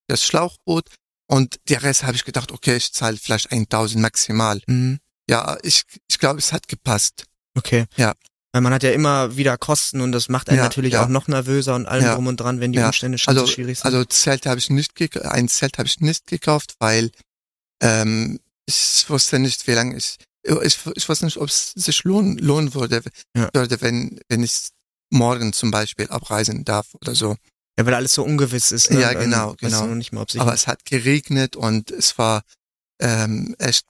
[0.08, 0.86] das Schlauchboot
[1.30, 4.62] und der Rest habe ich gedacht, okay, ich zahle vielleicht 1000 maximal.
[4.68, 5.00] Mhm.
[5.30, 7.26] Ja, ich ich glaube, es hat gepasst.
[7.58, 7.86] Okay.
[7.98, 8.14] Ja.
[8.54, 11.04] Weil man hat ja immer wieder Kosten und das macht einen Ja, natürlich ja.
[11.04, 12.14] auch noch nervöser und allem Ja.
[12.16, 12.80] drum und dran, wenn die.
[12.80, 13.86] Umstände schon Also, so schwierig sind.
[13.86, 14.94] also Zelt habe ich nicht
[15.26, 17.12] ein Zelt habe ich nicht gekauft, weil
[17.82, 20.18] ähm, ich wusste nicht, wie lange ich
[20.62, 23.02] ich, ich wusste nicht, ob es sich lohnen, lohnen würde,
[23.36, 23.50] Ja.
[23.54, 24.70] würde, wenn wenn ich
[25.12, 27.36] morgen zum Beispiel abreisen darf oder so.
[27.80, 28.92] ja, weil alles so ungewiss ist.
[28.92, 29.02] Ne?
[29.02, 29.86] Ja, Dann genau, du genau.
[29.88, 32.44] nicht mal, Aber es hat geregnet und es war
[33.00, 33.86] ähm, echt,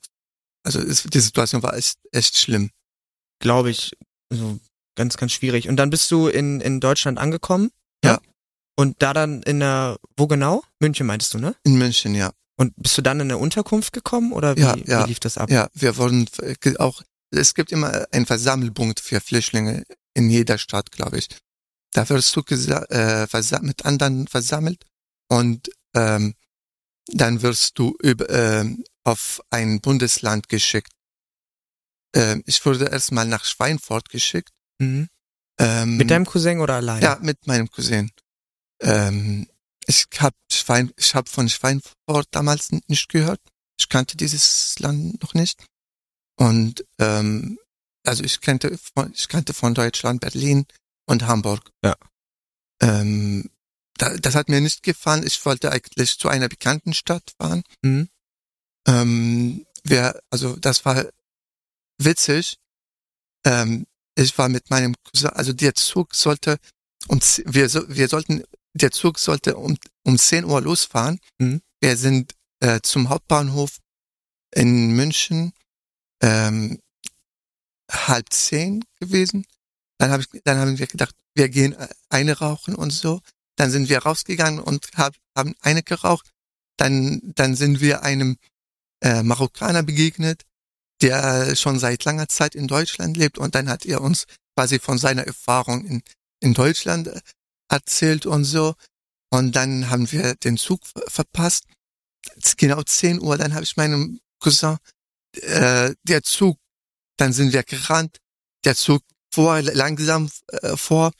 [0.64, 2.70] also es, die Situation war echt echt schlimm.
[3.40, 3.92] glaube ich,
[4.30, 4.58] so
[4.96, 5.68] ganz, ganz schwierig.
[5.68, 7.70] Und dann bist du in, in Deutschland angekommen.
[8.04, 8.20] Ja.
[8.76, 10.62] Und da dann in der, wo genau?
[10.80, 11.56] München meintest du, ne?
[11.64, 12.32] In München, ja.
[12.58, 15.04] Und bist du dann in eine Unterkunft gekommen oder wie, Ja, ja.
[15.04, 15.48] wie lief das ab?
[15.50, 20.90] Ja, wir wurden äh, auch, es gibt immer einen Versammelpunkt für Flüchtlinge in jeder Stadt,
[20.90, 21.28] glaube ich.
[21.92, 23.26] Da wirst du äh,
[23.62, 24.84] mit anderen versammelt
[25.28, 26.34] und ähm,
[27.06, 30.92] dann wirst du über, ähm, auf ein Bundesland geschickt.
[32.14, 34.50] Ähm, ich wurde erstmal nach Schweinfurt geschickt.
[34.78, 35.08] Mhm.
[35.58, 37.02] Ähm, Mit deinem Cousin oder alleine?
[37.02, 38.10] ja, mit meinem Cousin.
[38.80, 39.46] Ähm,
[39.88, 43.40] ich habe Schwein, ich hab von Schweinfurt damals nicht gehört.
[43.80, 45.64] Ich kannte dieses Land noch nicht.
[46.36, 47.58] Und ähm,
[48.04, 50.66] also ich kannte von, ich kannte von Deutschland Berlin
[51.06, 51.70] und Hamburg.
[51.82, 51.96] Ja.
[52.82, 53.50] Ähm,
[53.96, 55.26] da, das hat mir nicht gefallen.
[55.26, 57.62] Ich wollte eigentlich zu einer bekannten Stadt fahren.
[57.82, 58.08] Mhm.
[58.86, 61.06] Ähm, wir, also das war
[61.98, 62.58] witzig.
[63.44, 66.58] Ähm, ich war mit meinem Cousin, also der Zug sollte
[67.20, 71.20] z- wir so, wir sollten der Zug sollte um um 10 Uhr losfahren.
[71.38, 71.60] Mhm.
[71.80, 73.78] Wir sind äh, zum Hauptbahnhof
[74.54, 75.52] in München
[76.22, 76.80] ähm,
[77.90, 79.46] halb zehn gewesen.
[79.98, 83.20] Dann habe ich dann haben wir gedacht, wir gehen äh, eine rauchen und so.
[83.56, 86.30] Dann sind wir rausgegangen und hab, haben eine geraucht.
[86.76, 88.38] Dann dann sind wir einem
[89.02, 90.42] äh, Marokkaner begegnet,
[91.02, 94.24] der schon seit langer Zeit in Deutschland lebt und dann hat er uns
[94.56, 96.02] quasi von seiner Erfahrung in,
[96.40, 97.20] in Deutschland äh,
[97.68, 98.74] erzählt und so.
[99.30, 101.64] Und dann haben wir den Zug ver- verpasst.
[102.36, 104.78] Es ist Genau 10 Uhr, dann habe ich meinem Cousin,
[105.42, 106.58] äh, der Zug,
[107.16, 108.18] dann sind wir gerannt,
[108.64, 109.02] der Zug
[109.32, 111.12] vor, langsam äh, vor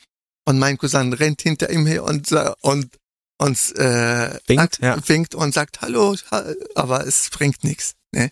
[0.47, 2.33] und mein Cousin rennt hinter ihm her und,
[2.63, 2.97] und
[3.39, 5.09] uns äh, Winkt, ja.
[5.09, 7.95] winkt und sagt Hallo, ha- aber es bringt nichts.
[8.13, 8.31] Ne?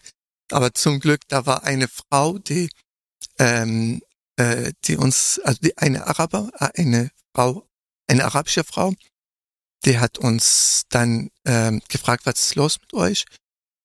[0.51, 2.71] Aber zum Glück, da war eine Frau, die,
[3.39, 4.01] ähm,
[4.37, 7.69] äh, die uns, also die, eine Araber, äh, eine Frau,
[8.07, 8.95] eine arabische Frau,
[9.85, 13.25] die hat uns dann ähm, gefragt, was ist los mit euch?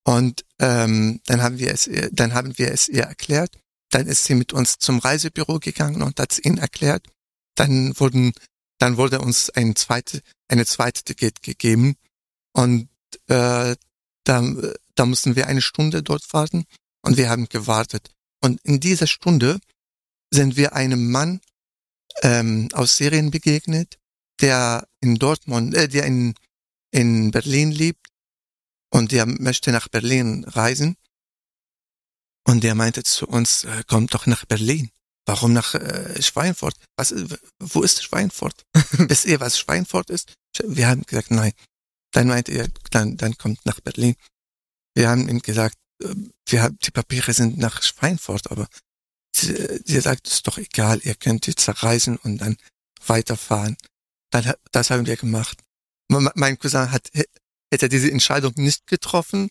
[0.03, 3.57] Und ähm, dann haben wir es, ihr, dann haben wir es ihr erklärt.
[3.89, 7.07] Dann ist sie mit uns zum Reisebüro gegangen und hat es ihnen erklärt.
[7.55, 8.33] Dann wurden,
[8.79, 11.95] dann wurde uns ein zweite, eine zweite Ticket gegeben
[12.53, 12.89] und
[13.27, 13.75] äh,
[14.23, 14.55] da,
[14.95, 16.65] da mussten wir eine Stunde dort warten
[17.01, 18.11] und wir haben gewartet.
[18.41, 19.59] Und in dieser Stunde
[20.31, 21.41] sind wir einem Mann
[22.21, 23.97] ähm, aus Syrien begegnet,
[24.41, 26.35] der in Dortmund, äh, der in,
[26.91, 28.07] in Berlin lebt
[28.91, 30.97] und der möchte nach Berlin reisen.
[32.43, 34.89] Und der meinte zu uns, äh, kommt doch nach Berlin.
[35.25, 36.75] Warum nach äh, Schweinfurt?
[36.97, 37.13] Was,
[37.59, 38.65] wo ist Schweinfurt?
[38.91, 40.33] Wisst ihr, was Schweinfurt ist?
[40.63, 41.53] Wir haben gesagt, nein.
[42.11, 44.15] Dann meinte er, dann, dann kommt nach Berlin.
[44.95, 46.13] Wir haben ihm gesagt, äh,
[46.47, 48.67] wir haben, die Papiere sind nach Schweinfurt, aber
[49.35, 52.57] sie, sie sagt, es ist doch egal, ihr könnt jetzt reisen und dann
[53.05, 53.77] weiterfahren.
[54.33, 55.59] Hat- das haben wir gemacht.
[56.09, 57.09] Me- Mein Cousin hat,
[57.71, 59.49] hätte diese Entscheidung nicht getroffen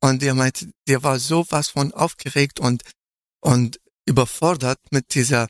[0.00, 2.82] und er meinte, der war sowas von aufgeregt und,
[3.40, 5.48] und überfordert mit dieser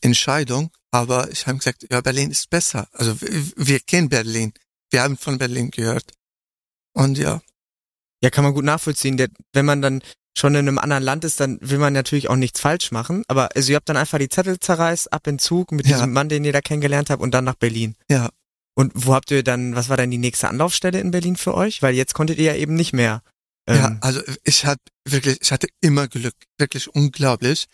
[0.00, 0.70] Entscheidung.
[0.92, 2.88] Aber ich habe gesagt, ja, Berlin ist besser.
[2.92, 4.52] Also wir, wir kennen Berlin.
[4.90, 6.12] Wir haben von Berlin gehört.
[6.94, 7.40] Und ja,
[8.22, 9.16] Ja, kann man gut nachvollziehen.
[9.16, 10.02] Der, wenn man dann
[10.40, 13.22] schon in einem anderen Land ist, dann will man natürlich auch nichts falsch machen.
[13.28, 15.96] Aber also ihr habt dann einfach die Zettel zerreißt, ab in Zug mit Ja.
[15.96, 17.94] diesem Mann, den ihr da kennengelernt habt und dann nach Berlin.
[18.10, 18.30] ja,
[18.74, 21.82] Und wo habt ihr dann, was war dann die nächste Anlaufstelle in Berlin für euch?
[21.82, 23.22] Weil jetzt konntet ihr ja eben nicht mehr.
[23.66, 23.98] Ähm, ja.
[24.00, 27.66] Also ich hatte wirklich, ich hatte immer Glück, wirklich unglaublich.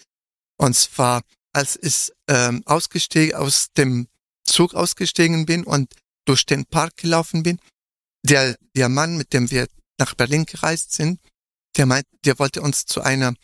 [0.59, 4.09] Und zwar, als ich ähm, ausgestiegen, aus dem
[4.45, 5.93] Zug ausgestiegen bin und
[6.25, 7.59] durch den Park gelaufen bin,
[8.25, 11.21] der, der Mann, mit dem wir nach Berlin gereist sind,
[11.77, 13.35] der meint, der wollte uns zu einer,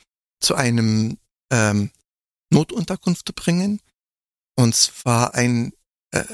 [0.41, 1.19] zu einem
[1.51, 1.91] ähm,
[2.51, 3.81] Notunterkunft bringen.
[4.57, 5.73] Und zwar ein,
[6.13, 6.25] äh,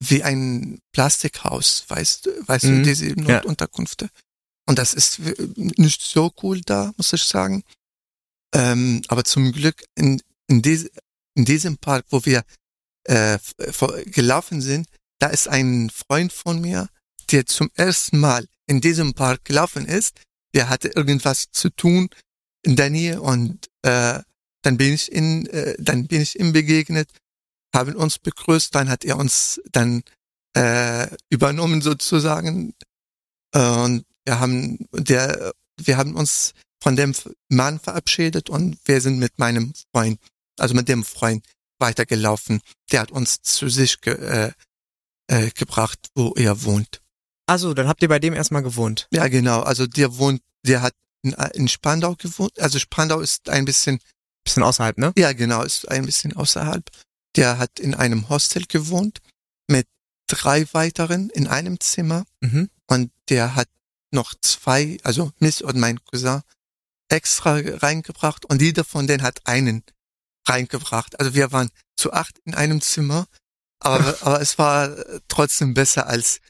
[0.00, 2.76] wie ein Plastikhaus, weißt, weißt Mhm.
[2.76, 3.14] du, diese Ja.
[3.16, 4.10] Notunterkünfte.
[4.68, 7.62] Und das ist w- nicht so cool da, muss ich sagen.
[8.54, 10.90] Ähm, aber zum Glück in, in, diese,
[11.34, 12.44] in diesem Park, wo wir
[13.04, 13.38] äh,
[14.06, 16.88] gelaufen sind, da ist ein Freund von mir,
[17.30, 20.20] der zum ersten Mal in diesem Park gelaufen ist.
[20.56, 22.08] Der hatte irgendwas zu tun
[22.62, 24.20] in der Nähe und äh,
[24.62, 27.08] dann bin ich in, äh, dann bin ich ihm begegnet,
[27.74, 30.02] haben uns begrüßt, dann hat er uns dann
[30.56, 32.74] äh, übernommen sozusagen
[33.52, 37.14] äh, und wir haben der, wir haben uns von dem
[37.48, 40.18] Mann verabschiedet und wir sind mit meinem Freund,
[40.58, 41.44] also mit dem Freund
[41.78, 42.60] weitergelaufen.
[42.90, 44.52] Der hat uns zu sich ge, äh,
[45.28, 47.02] äh, gebracht, wo er wohnt.
[47.46, 49.06] Also, dann habt ihr bei dem erstmal gewohnt.
[49.12, 49.60] Ja, genau.
[49.60, 52.58] Also der wohnt, der hat in, in Spandau gewohnt.
[52.60, 54.00] Also Spandau ist ein bisschen,
[54.44, 55.12] Bisschen außerhalb, ne?
[55.18, 56.88] ja genau, ist ein bisschen außerhalb.
[57.34, 59.18] Der hat in einem Hostel gewohnt
[59.68, 59.88] mit
[60.28, 62.70] drei weiteren in einem Zimmer Mhm.
[62.86, 63.68] und der hat
[64.12, 66.42] noch zwei, also mich und mein Cousin
[67.08, 69.82] extra reingebracht und jeder von denen hat einen
[70.46, 71.18] reingebracht.
[71.18, 73.26] Also wir waren zu acht in einem Zimmer,
[73.80, 74.96] aber, aber es war
[75.28, 76.40] trotzdem besser als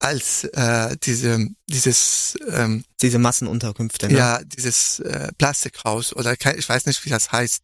[0.00, 4.18] als äh, diese dieses ähm, Diese Massenunterkünfte, ne?
[4.18, 7.62] ja dieses äh, Plastikhaus oder kein, ich weiß nicht wie das heißt.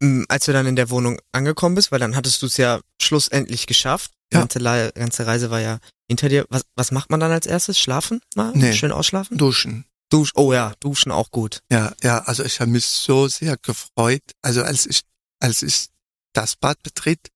[0.00, 2.80] Mm, Als du dann in der Wohnung angekommen bist, weil dann hattest du es ja
[3.00, 4.10] schlussendlich geschafft.
[4.32, 4.40] Die Ja.
[4.40, 6.44] ganze, Le ganze Reise war ja hinter dir.
[6.50, 7.78] Was, was macht man dann als erstes?
[7.78, 8.20] Schlafen?
[8.34, 8.50] Mal?
[8.54, 8.72] Nee.
[8.72, 9.38] Schön ausschlafen?
[9.38, 9.84] Duschen.
[10.10, 11.62] Dusch, oh ja, duschen auch gut.
[11.70, 15.02] Ja, ja, also ich habe mich so sehr gefreut, also als ich
[15.40, 15.88] als ich
[16.32, 17.28] das Bad betritt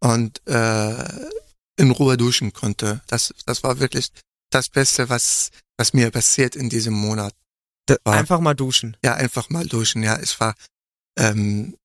[0.00, 1.04] und äh,
[1.78, 3.00] in Ruhe duschen konnte.
[3.06, 4.10] Das das war wirklich
[4.50, 7.34] das Beste, was was mir passiert in diesem Monat.
[8.04, 8.96] War- Einfach mal duschen.
[9.02, 10.02] Ja, einfach mal duschen.
[10.02, 10.54] Ja, ich war
[11.18, 11.76] ähm,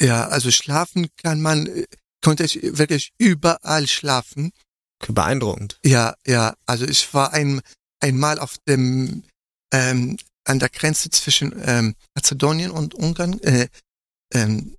[0.00, 1.86] ja, also schlafen kann man äh,
[2.22, 4.52] konnte ich wirklich überall schlafen.
[5.06, 5.78] Beeindruckend.
[5.84, 7.60] Ja, ja, also ich war ein,
[8.00, 9.22] einmal auf dem,
[9.72, 13.68] ähm, an der Grenze zwischen ähm, Mazedonien und Ungarn, äh,
[14.32, 14.76] ähm,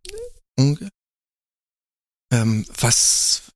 [0.57, 0.89] Ungarn,
[2.31, 3.51] ähm, was,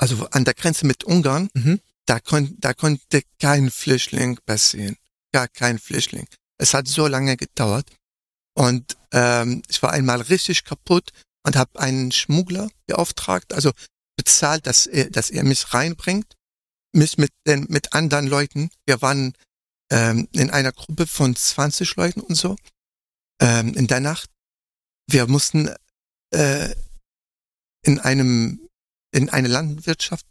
[0.00, 1.80] also an der Grenze mit Ungarn, Mhm.
[2.06, 4.96] da, kon, da konnte kein Flüchtling passieren,
[5.32, 6.26] gar kein Flüchtling.
[6.58, 7.86] Es hat so lange gedauert
[8.54, 11.10] und ähm, ich war einmal richtig kaputt
[11.44, 13.72] und habe einen Schmuggler beauftragt, also
[14.16, 16.34] bezahlt, dass er, dass er mich reinbringt,
[16.92, 18.70] mich mit den, mit anderen Leuten.
[18.86, 19.34] Wir waren
[19.90, 22.56] ähm, in einer Gruppe von 20 Leuten und so
[23.40, 24.28] ähm, in der Nacht.
[25.06, 25.74] Wir mussten
[26.32, 26.74] äh,
[27.82, 28.68] in einem
[29.12, 30.26] in eine Landwirtschaft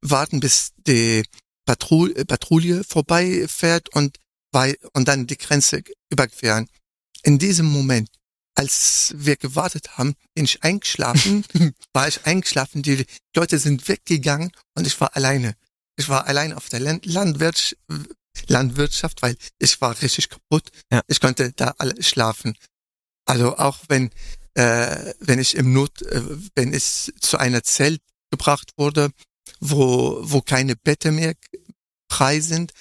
[0.00, 1.24] warten, bis die
[1.64, 4.18] Patrou Patrouille vorbeifährt und
[4.50, 6.68] bei und dann die Grenze überqueren.
[7.22, 8.10] In diesem Moment,
[8.54, 11.44] als wir gewartet haben, bin ich eingeschlafen,
[11.92, 15.54] war ich eingeschlafen, die Leute sind weggegangen und ich war alleine.
[15.96, 17.78] Ich war allein auf der Land Landwirtschaft,
[18.48, 20.70] Landwirtschaft, weil ich war richtig kaputt.
[20.90, 21.02] Ja.
[21.06, 22.56] Ich konnte da alle schlafen.
[23.24, 24.10] Also auch wenn
[24.54, 26.22] äh, wenn ich im Not, äh,
[26.54, 28.00] wenn ich zu einer Zelt
[28.32, 29.10] gebracht wurde,
[29.60, 31.34] wo wo keine Bette mehr
[32.10, 32.72] frei sind,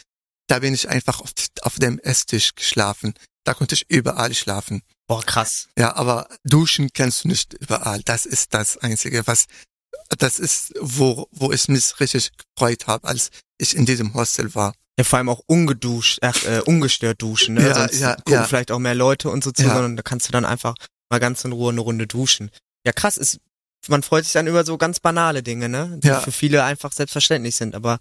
[0.48, 3.14] da bin ich einfach auf, auf dem Esstisch geschlafen.
[3.44, 4.82] Da konnte ich überall schlafen.
[5.08, 5.68] Boah, krass.
[5.78, 8.02] Ja, aber duschen kannst du nicht überall.
[8.06, 9.46] Das ist das Einzige, was,
[10.20, 14.74] das ist, wo, wo ich mich richtig gefreut habe, als ich in diesem Hostel war.
[14.98, 17.56] Ja, vor allem auch ungeduscht, ach, äh, ungestört duschen.
[17.56, 17.68] Ne?
[17.68, 18.44] Ja, Sonst ja, gucken ja.
[18.44, 19.74] vielleicht auch mehr Leute und so zu, Ja.
[19.74, 20.76] sondern da kannst du dann einfach
[21.10, 22.52] mal ganz in Ruhe eine Runde duschen.
[22.86, 23.40] Ja, krass, ist,
[23.88, 26.00] man freut sich dann über so ganz banale Dinge, ne?
[26.04, 26.20] Die Ja.
[26.22, 28.00] für viele einfach selbstverständlich sind, aber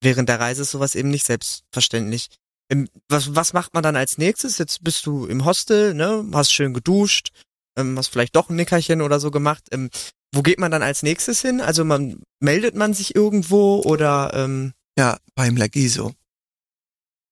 [0.00, 2.28] während der Reise ist sowas eben nicht selbstverständlich.
[2.70, 4.58] Ähm, Was, was macht man dann als nächstes?
[4.58, 6.24] Jetzt bist du im Hostel, ne?
[6.32, 7.30] Hast schön geduscht,
[7.76, 9.64] ähm, hast vielleicht doch ein Nickerchen oder so gemacht.
[9.70, 9.90] Ähm,
[10.34, 11.60] wo geht man dann als nächstes hin?
[11.60, 16.14] Also man meldet man sich irgendwo oder ähm, Ja, beim Lagiso.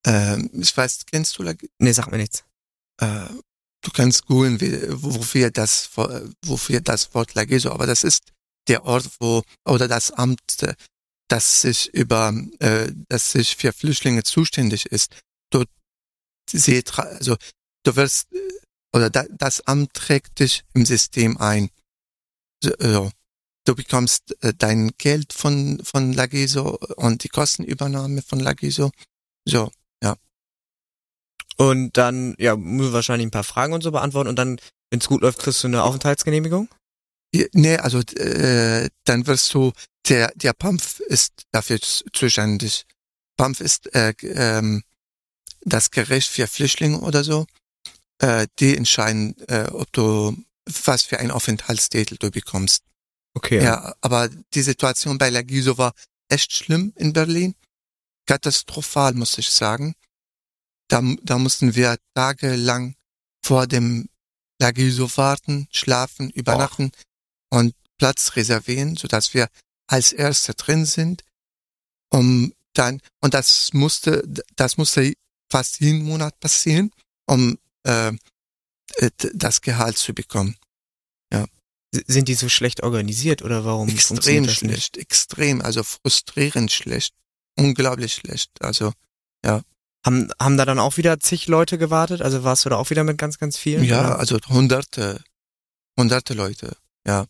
[0.07, 1.73] Ähm, ich weiß, kennst du Lagiso?
[1.79, 2.45] nee, sag mir nichts.
[3.01, 3.25] Äh,
[3.83, 4.61] du kannst googeln,
[5.03, 5.91] wofür das,
[6.45, 8.33] wofür das Wort Lagiso, aber das ist
[8.69, 10.41] der Ort, wo, oder das Amt,
[11.29, 15.17] das sich über, äh, das sich für Flüchtlinge zuständig ist.
[15.51, 15.69] Dort
[16.49, 17.37] sie, also
[17.85, 18.29] du wirst,
[18.93, 21.71] oder da, das Amt trägt dich im System ein.
[22.63, 23.11] So,
[23.67, 28.91] Du bekommst äh, dein Geld von, von Lagiso und die Kostenübernahme von Lagiso.
[29.45, 29.71] So,
[31.61, 35.09] Und dann, ja, muss wahrscheinlich ein paar Fragen und so beantworten und dann, wenn es
[35.09, 36.71] gut läuft, kriegst du eine Aufenthaltsgenehmigung?
[37.53, 39.73] Nee, also äh, dann wirst du,
[40.09, 42.87] der, der PAMF ist dafür zuständig.
[43.37, 44.83] PAMF ist äh, ähm,
[45.61, 47.45] das Gericht für Flüchtlinge oder so.
[48.23, 50.35] Äh, die entscheiden, äh, ob du
[50.87, 52.85] was für einen Aufenthaltstitel du bekommst.
[53.35, 53.63] Okay.
[53.63, 55.93] Ja, aber die Situation bei Lagiso war
[56.31, 57.55] echt schlimm in Berlin.
[58.25, 59.95] Katastrophal, muss ich sagen.
[60.91, 62.97] Da, da mussten wir tagelang
[63.43, 64.09] vor dem
[64.61, 66.91] Lagiso warten, schlafen, übernachten
[67.51, 69.49] und Platz reservieren, sodass wir
[69.87, 71.25] als Erste drin sind.
[72.13, 74.23] Um dann, und das musste,
[74.57, 75.15] das musste
[75.49, 76.91] fast jeden Monat passieren,
[77.27, 78.13] um äh,
[79.35, 80.57] das Gehalt zu bekommen.
[81.93, 87.15] S- Sind die so schlecht organisiert oder warum Extrem schlecht, extrem, also frustrierend schlecht,
[87.57, 88.51] unglaublich schlecht.
[88.61, 88.93] Also
[90.05, 92.23] Haben, haben da dann auch wieder zig Leute gewartet?
[92.23, 93.85] Also warst du da auch wieder mit ganz, ganz vielen?
[93.85, 94.19] ja, oder?
[94.19, 95.23] also hunderte,
[95.99, 96.77] hunderte Leute.
[97.07, 97.27] Ja.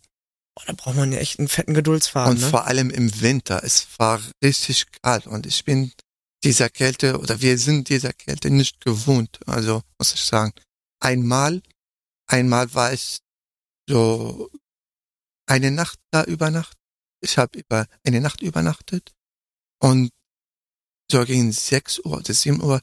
[0.55, 2.49] Boah, da braucht man ja echt einen fetten Geduldsfaden, und ne?
[2.49, 3.63] vor allem im Winter.
[3.65, 5.93] Es war richtig kalt und ich bin
[6.45, 9.41] dieser Kälte oder wir sind dieser Kälte nicht gewohnt.
[9.47, 10.53] Also muss ich sagen,
[11.01, 11.63] einmal,
[12.27, 13.19] einmal war ich
[13.89, 14.51] so
[15.47, 16.79] eine Nacht da übernachtet.
[17.21, 19.13] Ich habe über eine Nacht übernachtet
[19.81, 20.11] und
[21.11, 22.81] so gegen 6 Uhr oder 7 Uhr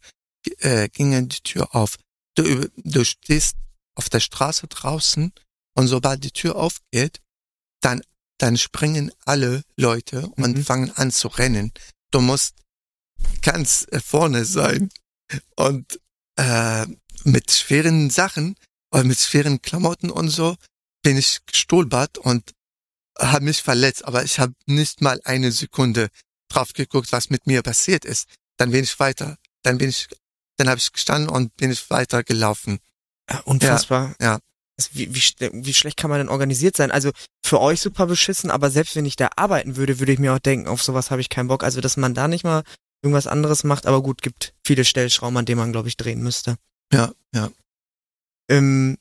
[0.60, 1.98] äh, ging die Tür auf.
[2.36, 3.56] Du, du stehst
[3.96, 5.32] auf der Straße draußen
[5.76, 7.20] und sobald die Tür aufgeht,
[7.82, 8.02] dann,
[8.38, 10.64] dann springen alle Leute und Mhm.
[10.64, 11.72] fangen an zu rennen.
[12.12, 12.56] Du musst
[13.42, 14.90] ganz äh, vorne sein
[15.56, 16.00] und
[16.38, 16.86] äh,
[17.24, 18.56] mit schweren Sachen
[18.92, 20.56] oder mit schweren Klamotten und so
[21.02, 22.54] bin ich gestolpert und
[23.20, 26.10] habe mich verletzt, aber ich habe nicht mal eine Sekunde
[26.50, 28.28] drauf geguckt, was mit mir passiert ist.
[28.58, 30.08] Dann bin ich weiter, dann bin ich,
[30.58, 32.80] dann habe ich gestanden und bin ich weiter gelaufen.
[33.30, 34.16] Ja, unfassbar.
[34.22, 34.40] ja.
[34.78, 36.92] Das- Wie, wie, sch- wie schlecht kann man denn organisiert sein?
[36.92, 37.12] Also
[37.44, 40.40] für euch super beschissen, aber selbst wenn ich da arbeiten würde, würde ich mir auch
[40.40, 41.64] denken, auf sowas habe ich keinen Bock.
[41.64, 42.64] Also dass man da nicht mal
[43.02, 46.58] irgendwas anderes macht, aber gut, gibt viele Stellschrauben, an denen man, glaube ich, drehen müsste.
[46.94, 47.50] Ja, ja.
[48.50, 48.98] Ähm,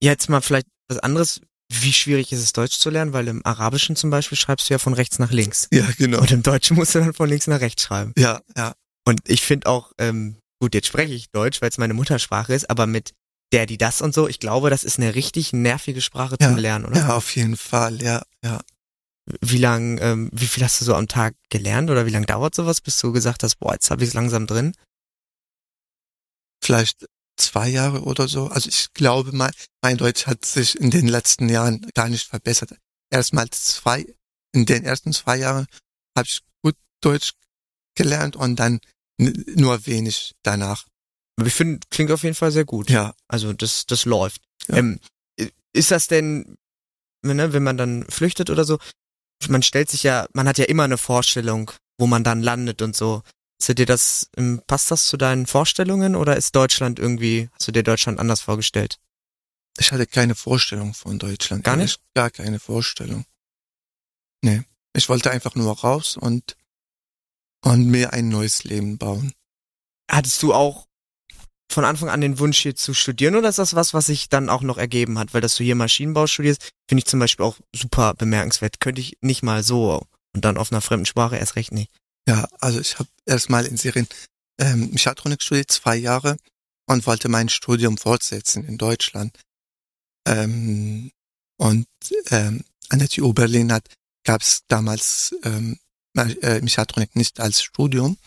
[0.00, 1.40] jetzt mal vielleicht was anderes.
[1.70, 3.12] Wie schwierig ist es, Deutsch zu lernen?
[3.12, 5.68] Weil im Arabischen zum Beispiel schreibst du ja von rechts nach links.
[5.70, 6.20] Ja, genau.
[6.20, 8.12] Und im Deutschen musst du dann von links nach rechts schreiben.
[8.16, 8.74] Ja, ja.
[9.06, 12.68] Und ich finde auch, ähm, gut, jetzt spreche ich Deutsch, weil es meine Muttersprache ist,
[12.70, 13.12] aber mit
[13.52, 16.56] der, die das und so, ich glaube, das ist eine richtig nervige Sprache Ja, zum
[16.58, 16.98] Lernen, oder?
[16.98, 18.60] Ja, auf jeden Fall, ja, ja.
[19.42, 22.54] Wie lang, ähm, wie viel hast du so am Tag gelernt oder wie lang dauert
[22.54, 24.72] sowas, bis du gesagt hast, boah, jetzt habe ich es langsam drin?
[26.62, 27.06] Vielleicht
[27.38, 28.48] zwei Jahre oder so.
[28.48, 32.76] Also ich glaube, mein, mein Deutsch hat sich in den letzten Jahren gar nicht verbessert.
[33.10, 34.06] Erstmal zwei,
[34.52, 35.66] in den ersten zwei Jahren
[36.16, 37.32] habe ich gut Deutsch
[37.94, 38.80] gelernt und dann
[39.18, 40.86] nur wenig danach.
[41.38, 42.90] Aber ich finde, klingt auf jeden Fall sehr gut.
[42.90, 44.42] Ja, Also das, das läuft.
[44.68, 44.76] Ja.
[44.76, 45.00] Ähm,
[45.72, 46.56] ist das denn,
[47.22, 48.78] ne, wenn man dann flüchtet oder so,
[49.48, 52.96] man stellt sich ja, man hat ja immer eine Vorstellung, wo man dann landet und
[52.96, 53.22] so.
[53.60, 54.30] Hast du dir das,
[54.66, 58.98] passt das zu deinen Vorstellungen oder ist Deutschland irgendwie, hast du dir Deutschland anders vorgestellt?
[59.78, 61.64] ich hatte keine Vorstellung von Deutschland.
[61.64, 63.24] Gar Ehrlich, Gar keine Vorstellung.
[64.42, 64.62] Nee.
[64.94, 66.56] Ich wollte einfach nur raus und,
[67.64, 69.32] und mir ein neues Leben bauen.
[70.10, 70.86] Hattest du auch
[71.70, 74.48] von Anfang an den Wunsch hier zu studieren oder ist das was, was sich dann
[74.48, 75.34] auch noch ergeben hat?
[75.34, 78.80] Weil dass du hier Maschinenbau studierst, finde ich zum Beispiel auch super bemerkenswert.
[78.80, 81.92] Könnte ich nicht mal so und dann auf einer fremden Sprache erst recht nicht.
[82.28, 84.06] Ja, also ich habe erstmal in Syrien
[84.60, 86.36] ähm, Mechatronik studiert, zwei Jahre,
[86.86, 89.38] und wollte mein Studium fortsetzen in Deutschland.
[90.26, 91.10] Ähm,
[91.56, 91.86] und
[92.30, 93.88] ähm, an der TU Berlin hat
[94.24, 95.78] gab es damals ähm,
[96.14, 98.18] äh, Mechatronik nicht als Studium.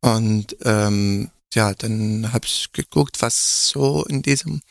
[0.00, 4.62] Und ähm, ja, dann habe ich geguckt, was so in diesem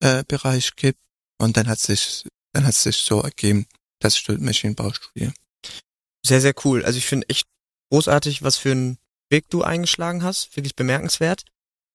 [0.00, 1.00] äh, Bereich gibt.
[1.36, 3.66] Und dann hat sich dann hat sich so ergeben,
[4.00, 5.34] dass ich Maschinenbau studiere.
[6.24, 6.82] Sehr, sehr cool.
[6.86, 7.46] Also ich finde echt
[7.90, 8.98] großartig, was für einen
[9.30, 10.56] Weg du eingeschlagen hast.
[10.56, 11.44] Wirklich bemerkenswert.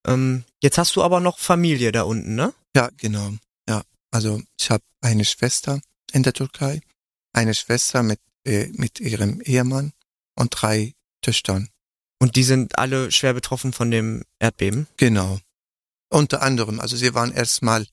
[0.06, 2.52] Ähm, jetzt hast du aber noch Familie da unten, ne?
[2.76, 3.32] Ja, genau.
[3.68, 5.80] Ja, also ich habe eine Schwester
[6.12, 6.80] in der Türkei,
[7.32, 9.92] eine Schwester mit äh, mit ihrem Ehemann
[10.36, 11.70] und drei Töchtern.
[12.20, 14.86] Und die sind alle schwer betroffen von dem Erdbeben.
[14.96, 15.40] Genau.
[16.10, 17.86] Unter anderem, also sie waren erstmal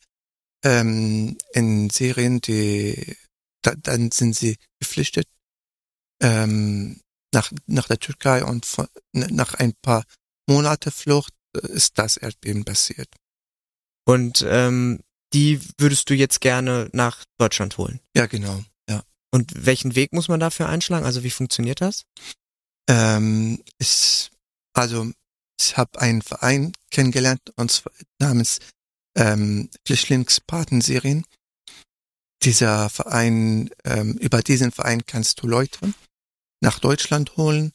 [0.63, 3.15] ähm, in Syrien, die
[3.61, 5.27] da, dann sind sie geflüchtet
[6.21, 6.99] ähm,
[7.33, 10.03] nach nach der Türkei und von, nach ein paar
[10.47, 13.09] Monate Flucht äh, ist das Erdbeben passiert.
[14.05, 14.99] Und ähm,
[15.33, 18.01] die würdest du jetzt gerne nach Deutschland holen.
[18.15, 18.61] Ja, genau.
[18.89, 19.03] Ja.
[19.31, 21.05] Und welchen Weg muss man dafür einschlagen?
[21.05, 22.03] Also wie funktioniert das?
[22.89, 24.29] Ähm, ich,
[24.73, 25.09] also
[25.59, 28.59] ich habe einen Verein kennengelernt und zwar namens
[29.15, 31.25] ähm, Flüchtlingspaten Syrien.
[32.43, 35.93] Dieser Verein, ähm, über diesen Verein kannst du Leute
[36.61, 37.73] nach Deutschland holen.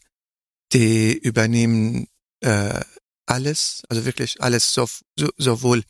[0.73, 2.09] Die übernehmen
[2.41, 2.81] äh,
[3.27, 4.87] alles, also wirklich alles, so,
[5.19, 5.85] so, sowohl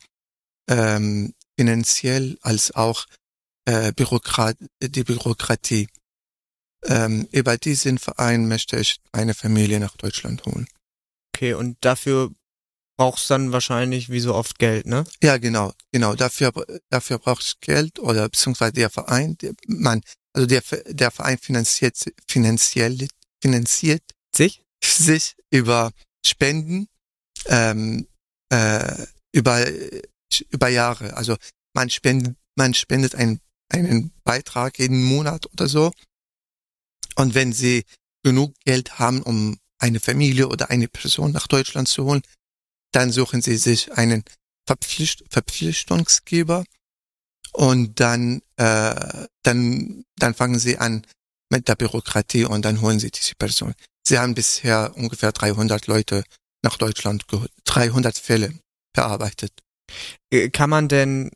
[0.69, 3.05] ähm, finanziell als auch
[3.65, 5.87] äh, Bürokrat die Bürokratie.
[6.83, 10.67] Ähm, über diesen Verein möchte ich eine Familie nach Deutschland holen.
[11.33, 12.31] Okay, und dafür
[12.97, 15.05] brauchst dann wahrscheinlich wie so oft Geld, ne?
[15.21, 16.15] Ja, genau, genau.
[16.15, 16.51] Dafür,
[16.89, 20.01] dafür brauchst du Geld oder beziehungsweise der Verein, der, man,
[20.37, 23.07] also der, der Verein finanziert, finanziell,
[23.41, 24.03] finanziert
[24.35, 24.63] Sich?
[24.83, 25.91] sich über
[26.23, 26.87] Spenden,
[27.47, 28.07] ähm,
[28.49, 29.65] äh, über,
[30.51, 31.17] über Jahre.
[31.17, 31.35] Also
[31.73, 35.91] man spendet, man spendet einen, einen Beitrag jeden Monat oder so.
[37.15, 37.85] Und wenn sie
[38.23, 42.21] genug Geld haben, um eine Familie oder eine Person nach Deutschland zu holen,
[42.91, 44.23] dann suchen sie sich einen
[44.67, 46.63] Verpflicht Verpflichtungsgeber
[47.57, 51.01] und dann, äh, dann, dann fangen sie an
[51.49, 53.73] mit der Bürokratie und dann holen sie diese Person.
[54.07, 56.23] Sie haben bisher ungefähr 300 Leute
[56.63, 58.53] nach Deutschland geholt, 300 Fälle
[58.93, 59.53] bearbeitet.
[60.31, 61.31] Äh, Kann man denn,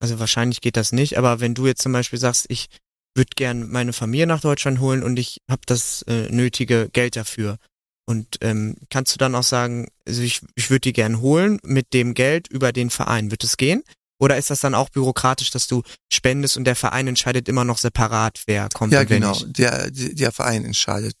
[0.00, 2.68] also wahrscheinlich geht das nicht, aber wenn du jetzt zum Beispiel sagst, ich
[3.14, 7.58] würde gern meine Familie nach Deutschland holen und ich habe das äh, nötige Geld dafür.
[8.06, 11.92] Und ähm, kannst du dann auch sagen, also ich, ich würde die gern holen mit
[11.92, 13.30] dem Geld über den Verein.
[13.30, 13.82] Wird es gehen?
[14.20, 17.78] Oder ist das dann auch bürokratisch, dass du spendest und der Verein entscheidet immer noch
[17.78, 19.32] separat, wer kommt Ja, und wer genau.
[19.32, 19.58] nicht?
[19.58, 21.14] Der, der der Verein entscheidet.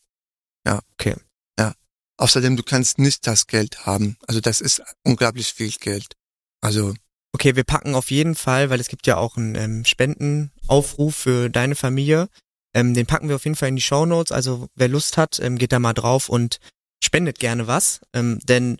[0.66, 0.80] Ja.
[0.94, 1.14] Okay.
[1.58, 1.74] Ja.
[2.16, 4.16] Außerdem, du kannst nicht das Geld haben.
[4.26, 6.14] Also das ist unglaublich viel Geld.
[6.60, 6.94] Also
[7.32, 11.50] Okay, wir packen auf jeden Fall, weil es gibt ja auch einen ähm, Spendenaufruf für
[11.50, 12.28] deine Familie.
[12.74, 14.32] Ähm, den packen wir auf jeden Fall in die Show Notes.
[14.32, 16.58] Also wer Lust hat, ähm, geht da mal drauf und
[17.04, 18.00] spendet gerne was.
[18.12, 18.78] Ähm, denn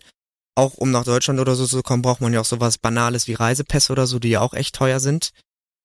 [0.59, 3.33] auch um nach Deutschland oder so zu kommen, braucht man ja auch sowas Banales wie
[3.33, 5.31] Reisepässe oder so, die ja auch echt teuer sind.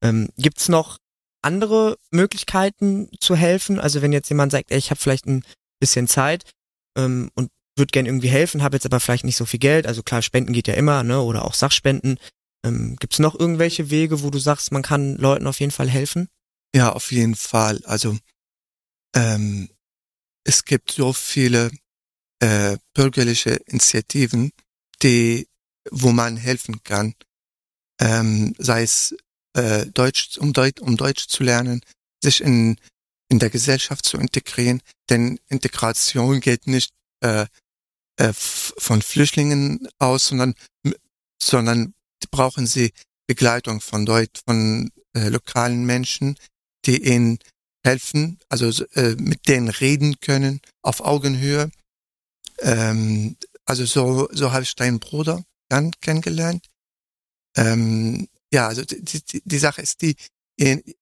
[0.03, 0.99] Ähm, gibt's noch
[1.43, 3.79] andere Möglichkeiten zu helfen?
[3.79, 5.45] Also wenn jetzt jemand sagt, ey, ich habe vielleicht ein
[5.81, 6.45] bisschen Zeit
[6.97, 9.87] ähm, und würde gerne irgendwie helfen, habe jetzt aber vielleicht nicht so viel Geld.
[9.87, 11.21] Also klar, Spenden geht ja immer, ne?
[11.21, 12.19] Oder auch Sachspenden.
[12.65, 15.89] Ähm, Gibt es noch irgendwelche Wege, wo du sagst, man kann Leuten auf jeden Fall
[15.89, 16.29] helfen?
[16.75, 17.81] Ja, auf jeden Fall.
[17.85, 18.17] Also
[19.15, 19.69] ähm,
[20.45, 21.71] es gibt so viele
[22.41, 24.53] äh, bürgerliche Initiativen,
[25.03, 25.49] die,
[25.91, 27.15] wo man helfen kann,
[28.01, 29.15] ähm, sei es
[29.55, 31.81] äh, Deutsch, um, Deut um Deutsch zu lernen,
[32.23, 32.77] sich in
[33.29, 34.81] in der Gesellschaft zu integrieren,
[35.11, 37.47] denn Integration geht nicht äh,
[38.17, 40.55] äh, von Flüchtlingen aus, sondern
[41.43, 41.95] sondern
[42.31, 42.93] brauchen sie
[43.27, 46.37] Begleitung von Deut von äh, lokalen Menschen,
[46.87, 47.39] die ihnen
[47.85, 51.71] helfen, also äh, mit denen reden können auf Augenhöhe.
[52.65, 53.37] Ähm,
[53.67, 56.67] also so, so habe ich deinen Bruder dann kennengelernt.
[57.57, 60.17] Ähm, ja, also die, die, die Sache ist die,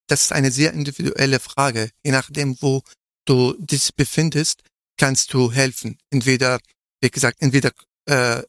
[0.07, 1.91] das ist eine sehr individuelle Frage.
[2.03, 2.83] Je nachdem, wo
[3.27, 4.63] du dich befindest,
[4.97, 5.99] kannst du helfen.
[6.11, 6.61] Entweder,
[7.01, 7.73] wie gesagt, entweder
[8.09, 8.43] äh,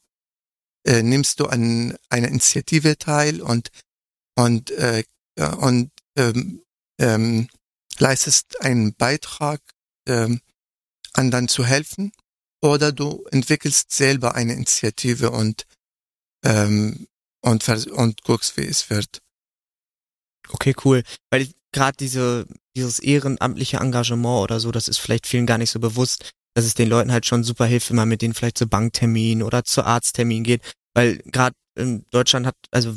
[0.85, 3.69] äh, nimmst du an einer Initiative teil und
[4.35, 5.03] und äh,
[5.59, 6.63] und ähm,
[6.99, 7.47] ähm,
[7.99, 9.61] leistest einen Beitrag,
[10.07, 10.41] ähm,
[11.13, 12.11] anderen zu helfen,
[12.63, 15.65] oder du entwickelst selber eine Initiative und
[16.45, 17.07] ähm,
[17.41, 19.19] und und guckst, wie es wird.
[20.49, 21.03] Okay, cool.
[21.29, 25.79] Weil gerade diese, dieses ehrenamtliche Engagement oder so, das ist vielleicht vielen gar nicht so
[25.79, 28.67] bewusst, dass es den Leuten halt schon super hilft, wenn man mit denen vielleicht zu
[28.67, 30.61] Banktermin oder zu Arzttermin geht.
[30.93, 32.95] Weil gerade in Deutschland hat, also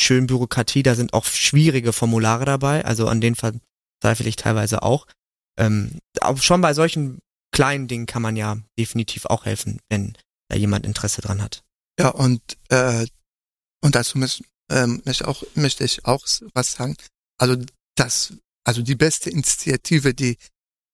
[0.00, 5.06] schön Bürokratie, da sind auch schwierige Formulare dabei, also an denen verzweifle ich teilweise auch.
[5.58, 7.18] Ähm, auch schon bei solchen
[7.52, 10.16] kleinen Dingen kann man ja definitiv auch helfen, wenn
[10.48, 11.62] da jemand Interesse dran hat.
[11.98, 13.06] Ja, und, äh,
[13.82, 16.24] und dazu möchte, ähm, möchte, auch, möchte ich auch
[16.54, 16.96] was sagen.
[17.38, 17.56] Also
[17.96, 18.34] das,
[18.64, 20.36] also die beste Initiative, die,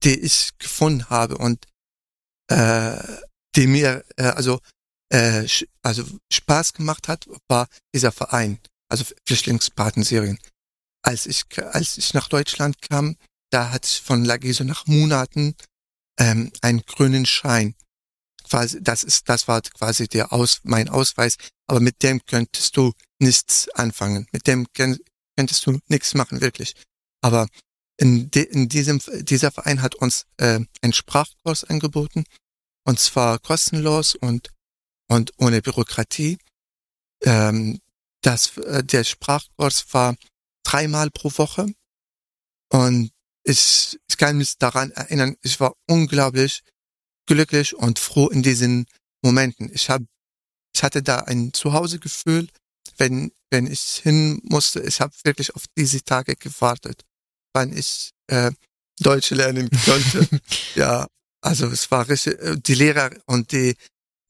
[0.02, 1.66] die ich gefunden habe und
[2.48, 2.96] äh,
[3.56, 4.60] die mir äh, also
[5.10, 5.46] äh,
[5.82, 10.38] also Spaß gemacht hat, war dieser Verein, also Flüchtlingspaten Syrien.
[11.02, 13.16] Als ich als ich nach Deutschland kam,
[13.50, 15.54] da hatte ich von Lageso nach Monaten
[16.18, 17.74] ähm, einen grünen Schein
[18.44, 21.36] quasi, das ist, das war quasi der Aus, mein Ausweis,
[21.66, 24.26] aber mit dem könntest du nichts anfangen.
[24.32, 25.00] Mit dem könnt-
[25.36, 26.74] könntest du nichts machen, wirklich.
[27.22, 27.48] Aber
[27.96, 32.24] in, de, in diesem, dieser Verein hat uns äh, einen Sprachkurs angeboten,
[32.86, 34.50] und zwar kostenlos und,
[35.08, 36.38] und ohne Bürokratie.
[37.22, 37.80] Ähm,
[38.20, 40.16] das, äh, der Sprachkurs war
[40.64, 41.66] dreimal pro Woche
[42.70, 43.10] und
[43.44, 46.62] ich, ich kann mich daran erinnern, ich war unglaublich
[47.26, 48.86] glücklich und froh in diesen
[49.22, 49.70] Momenten.
[49.72, 50.06] Ich habe,
[50.74, 52.48] ich hatte da ein Zuhausegefühl,
[52.98, 54.80] wenn wenn ich hin musste.
[54.80, 57.04] Ich habe wirklich auf diese Tage gewartet,
[57.52, 58.50] wann ich äh,
[58.98, 60.28] Deutsch lernen konnte.
[60.74, 61.06] ja,
[61.40, 62.40] also es war richtig.
[62.40, 63.76] äh, Die Lehrer und die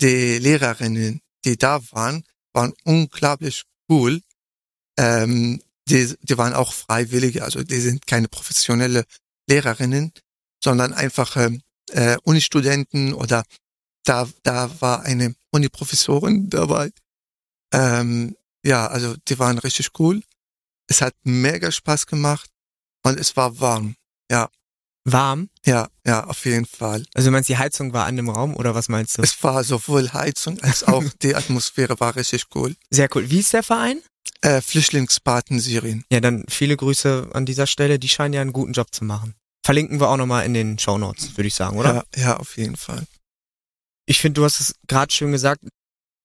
[0.01, 4.21] die Lehrerinnen, die da waren, waren unglaublich cool.
[4.99, 9.05] Ähm, die, die waren auch Freiwillige, also die sind keine professionelle
[9.49, 10.13] Lehrerinnen,
[10.63, 13.45] sondern einfach ähm, äh, Unistudenten oder
[14.05, 16.91] da, da war eine Uniprofessorin dabei.
[17.73, 20.23] Ähm, ja, also die waren richtig cool.
[20.87, 22.51] Es hat mega Spaß gemacht
[23.03, 23.97] und es war warm.
[24.31, 24.51] Ja,
[25.07, 25.51] Warm?
[25.67, 27.05] ja, ja, auf jeden Fall.
[27.13, 29.23] Also du meinst, die Heizung war an dem Raum oder was meinst du?
[29.23, 32.75] Es war sowohl Heizung als auch die Atmosphäre war richtig cool.
[32.91, 33.29] Sehr cool.
[33.29, 34.01] Wie ist der Verein?
[34.41, 36.05] Äh, Flüchtlingspaten Syrien.
[36.11, 37.99] Ja, dann viele Grüße an dieser Stelle.
[37.99, 39.35] Die scheinen ja einen guten Job zu machen.
[39.65, 42.05] Verlinken wir auch nochmal in den Show Notes, würde ich sagen, oder?
[42.15, 43.07] Ja, ja, auf jeden Fall.
[44.07, 45.61] Ich finde, du hast es gerade schön gesagt,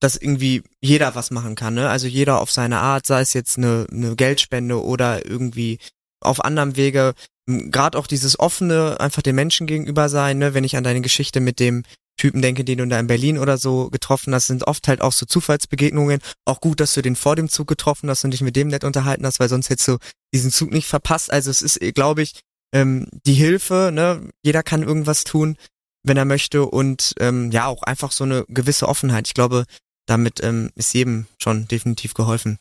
[0.02, 1.90] dass irgendwie jeder was machen kann, ne?
[1.90, 5.80] Also jeder auf seine Art, sei es jetzt eine, eine Geldspende oder irgendwie
[6.22, 7.14] auf anderem Wege,
[7.46, 10.54] gerade auch dieses offene, einfach den Menschen gegenüber sein, ne?
[10.54, 11.84] Wenn ich an deine Geschichte mit dem
[12.20, 15.14] Typen denke, den du da in Berlin oder so getroffen hast, sind oft halt auch
[15.14, 16.20] so Zufallsbegegnungen.
[16.46, 18.84] Auch gut, dass du den vor dem Zug getroffen hast und dich mit dem nett
[18.84, 19.98] unterhalten hast, weil sonst hättest du
[20.34, 21.32] diesen Zug nicht verpasst.
[21.32, 22.42] Also es ist, glaube ich,
[22.74, 24.30] ähm, die Hilfe, ne?
[24.44, 25.58] Jeder kann irgendwas tun,
[26.04, 29.28] wenn er möchte und ähm, ja, auch einfach so eine gewisse Offenheit.
[29.28, 29.66] Ich glaube,
[30.06, 32.60] damit ähm, ist jedem schon definitiv geholfen.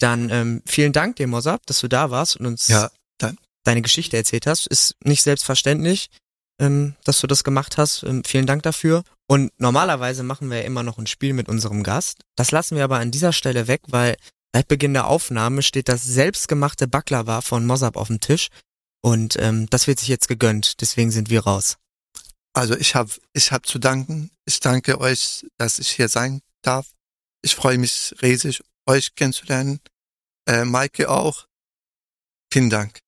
[0.00, 2.90] Dann ähm, vielen Dank dir, Mosab, dass du da warst und uns Ja,
[3.64, 4.66] deine Geschichte erzählt hast.
[4.66, 6.08] Ist nicht selbstverständlich,
[6.58, 8.02] ähm, dass du das gemacht hast.
[8.02, 9.04] Ähm, vielen Dank dafür.
[9.26, 12.22] Und normalerweise machen wir immer noch ein Spiel mit unserem Gast.
[12.36, 14.16] Das lassen wir aber an dieser Stelle weg, weil
[14.54, 18.48] seit Beginn der Aufnahme steht das selbstgemachte Baklava von Mosab auf dem Tisch.
[19.00, 20.80] Und ähm, das wird sich jetzt gegönnt.
[20.80, 21.76] Deswegen sind wir raus.
[22.52, 24.30] Also ich habe ich hab zu danken.
[24.44, 26.86] Ich danke euch, dass ich hier sein darf.
[27.42, 29.80] Ich freue mich riesig, euch kennenzulernen.
[30.46, 31.46] Äh, Maike auch.
[32.52, 32.98] Vielen Dank.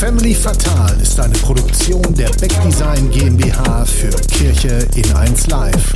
[0.00, 5.92] Family Fatal ist eine Produktion der Beck Design GmbH für Kirche in 1 Live.